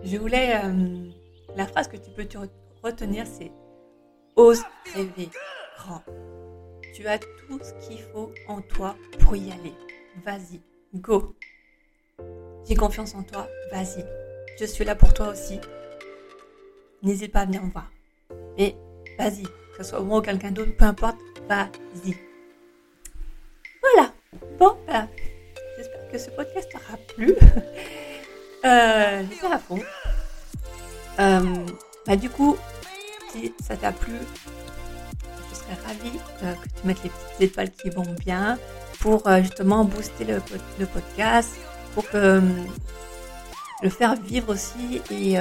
je 0.02 0.18
voulais. 0.18 0.60
Euh, 0.64 1.12
la 1.56 1.68
phrase 1.68 1.88
que 1.88 1.98
tu 1.98 2.10
peux 2.12 2.26
te 2.26 2.38
retenir, 2.84 3.26
c'est 3.28 3.52
Ose 4.36 4.64
rêver 4.94 5.30
grand. 5.78 6.04
Tu 6.94 7.08
as 7.08 7.20
tout 7.20 7.60
ce 7.62 7.74
qu'il 7.86 8.02
faut 8.02 8.32
en 8.48 8.62
toi 8.62 8.96
pour 9.20 9.36
y 9.36 9.52
aller. 9.52 9.74
Vas-y, 10.24 10.62
go. 10.96 11.36
J'ai 12.68 12.76
confiance 12.76 13.16
en 13.16 13.24
toi, 13.24 13.48
vas-y. 13.72 14.06
Je 14.60 14.66
suis 14.66 14.86
là 14.86 14.96
pour 14.96 15.14
toi 15.14 15.30
aussi. 15.30 15.60
N'hésite 17.02 17.32
pas 17.32 17.42
à 17.42 17.46
venir 17.46 17.64
me 17.64 17.72
voir. 17.72 17.90
Et 18.58 18.76
vas-y, 19.18 19.44
que 19.44 19.78
ce 19.78 19.84
soit 19.84 20.02
moi 20.02 20.20
ou 20.20 20.22
quelqu'un 20.22 20.52
d'autre, 20.52 20.76
peu 20.78 20.86
importe, 20.86 21.18
vas-y. 21.48 22.16
Voilà. 23.82 24.14
Bon, 24.60 24.78
ben, 24.88 25.10
j'espère 25.78 26.08
que 26.10 26.18
ce 26.18 26.30
podcast 26.30 26.72
t'aura 26.72 26.98
plu. 27.16 27.34
euh, 28.66 29.24
à 29.52 29.58
fond. 29.58 29.80
Euh, 31.20 31.66
bah, 32.06 32.16
du 32.16 32.30
coup, 32.30 32.58
si 33.32 33.54
ça 33.64 33.76
t'a 33.78 33.92
plu, 33.92 34.14
je 35.50 35.56
serais 35.56 35.78
ravie 35.86 36.20
euh, 36.44 36.54
que 36.54 36.80
tu 36.80 36.88
mettes 36.88 37.04
les 37.04 37.10
petites 37.10 37.42
étoiles 37.42 37.72
qui 37.72 37.90
vont 37.90 38.16
bien 38.20 38.58
pour 39.00 39.28
euh, 39.28 39.42
justement 39.42 39.86
booster 39.86 40.26
le, 40.26 40.42
le, 40.80 40.86
podcast, 40.86 41.56
pour 41.94 42.08
que 42.10 42.42
le 43.82 43.90
faire 43.90 44.16
vivre 44.16 44.54
aussi 44.54 45.02
et 45.10 45.38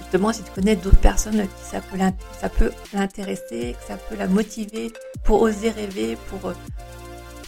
justement 0.00 0.32
si 0.32 0.42
tu 0.44 0.50
connais 0.52 0.76
d'autres 0.76 1.00
personnes 1.00 1.40
qui 1.40 1.64
ça 1.64 1.80
peut, 1.80 1.98
ça 2.40 2.48
peut 2.48 2.70
l'intéresser, 2.92 3.74
que 3.78 3.86
ça 3.86 3.96
peut 3.96 4.16
la 4.16 4.28
motiver 4.28 4.92
pour 5.24 5.42
oser 5.42 5.70
rêver, 5.70 6.16
pour, 6.28 6.52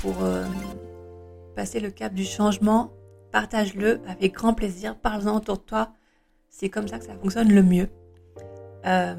pour 0.00 0.14
passer 1.54 1.78
le 1.78 1.90
cap 1.90 2.12
du 2.12 2.24
changement, 2.24 2.92
partage-le 3.30 4.00
avec 4.08 4.34
grand 4.34 4.54
plaisir, 4.54 4.96
parle-en 4.96 5.36
autour 5.36 5.58
de 5.58 5.62
toi. 5.62 5.92
C'est 6.50 6.68
comme 6.68 6.88
ça 6.88 6.98
que 6.98 7.04
ça 7.04 7.14
fonctionne 7.14 7.52
le 7.52 7.62
mieux. 7.62 7.88
Euh, 8.86 9.14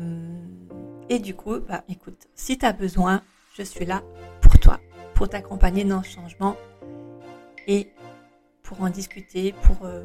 et 1.10 1.20
du 1.20 1.36
coup, 1.36 1.60
bah, 1.60 1.84
écoute, 1.90 2.28
si 2.36 2.58
tu 2.58 2.66
as 2.66 2.74
besoin, 2.74 3.22
je 3.58 3.64
suis 3.64 3.86
là 3.86 4.04
pour 4.42 4.60
toi, 4.60 4.80
pour 5.14 5.30
t'accompagner 5.30 5.84
dans 5.84 6.04
ce 6.04 6.10
changement 6.10 6.56
et 7.68 7.90
pour 8.64 8.82
en 8.82 8.90
discuter, 8.90 9.54
pour 9.64 9.86
euh, 9.86 10.04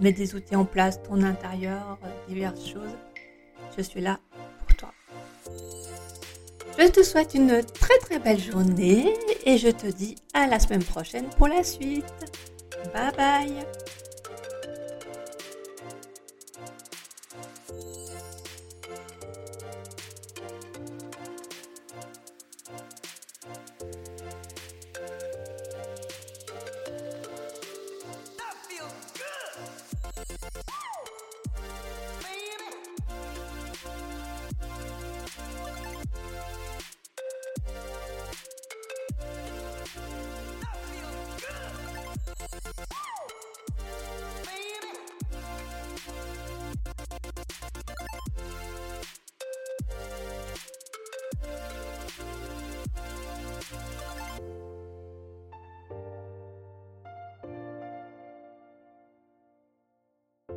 mettre 0.00 0.18
des 0.18 0.34
outils 0.34 0.56
en 0.56 0.64
place, 0.64 1.02
ton 1.02 1.22
intérieur, 1.22 1.98
euh, 2.04 2.08
diverses 2.28 2.66
choses. 2.66 2.96
Je 3.76 3.82
suis 3.82 4.00
là 4.00 4.18
pour 4.66 4.76
toi. 4.76 4.92
Je 6.78 6.86
te 6.88 7.02
souhaite 7.02 7.34
une 7.34 7.62
très 7.62 7.98
très 7.98 8.18
belle 8.18 8.40
journée 8.40 9.14
et 9.44 9.58
je 9.58 9.68
te 9.68 9.86
dis 9.86 10.16
à 10.34 10.46
la 10.46 10.58
semaine 10.58 10.84
prochaine 10.84 11.26
pour 11.36 11.48
la 11.48 11.64
suite. 11.64 12.12
Bye 12.94 13.12
bye 13.16 14.01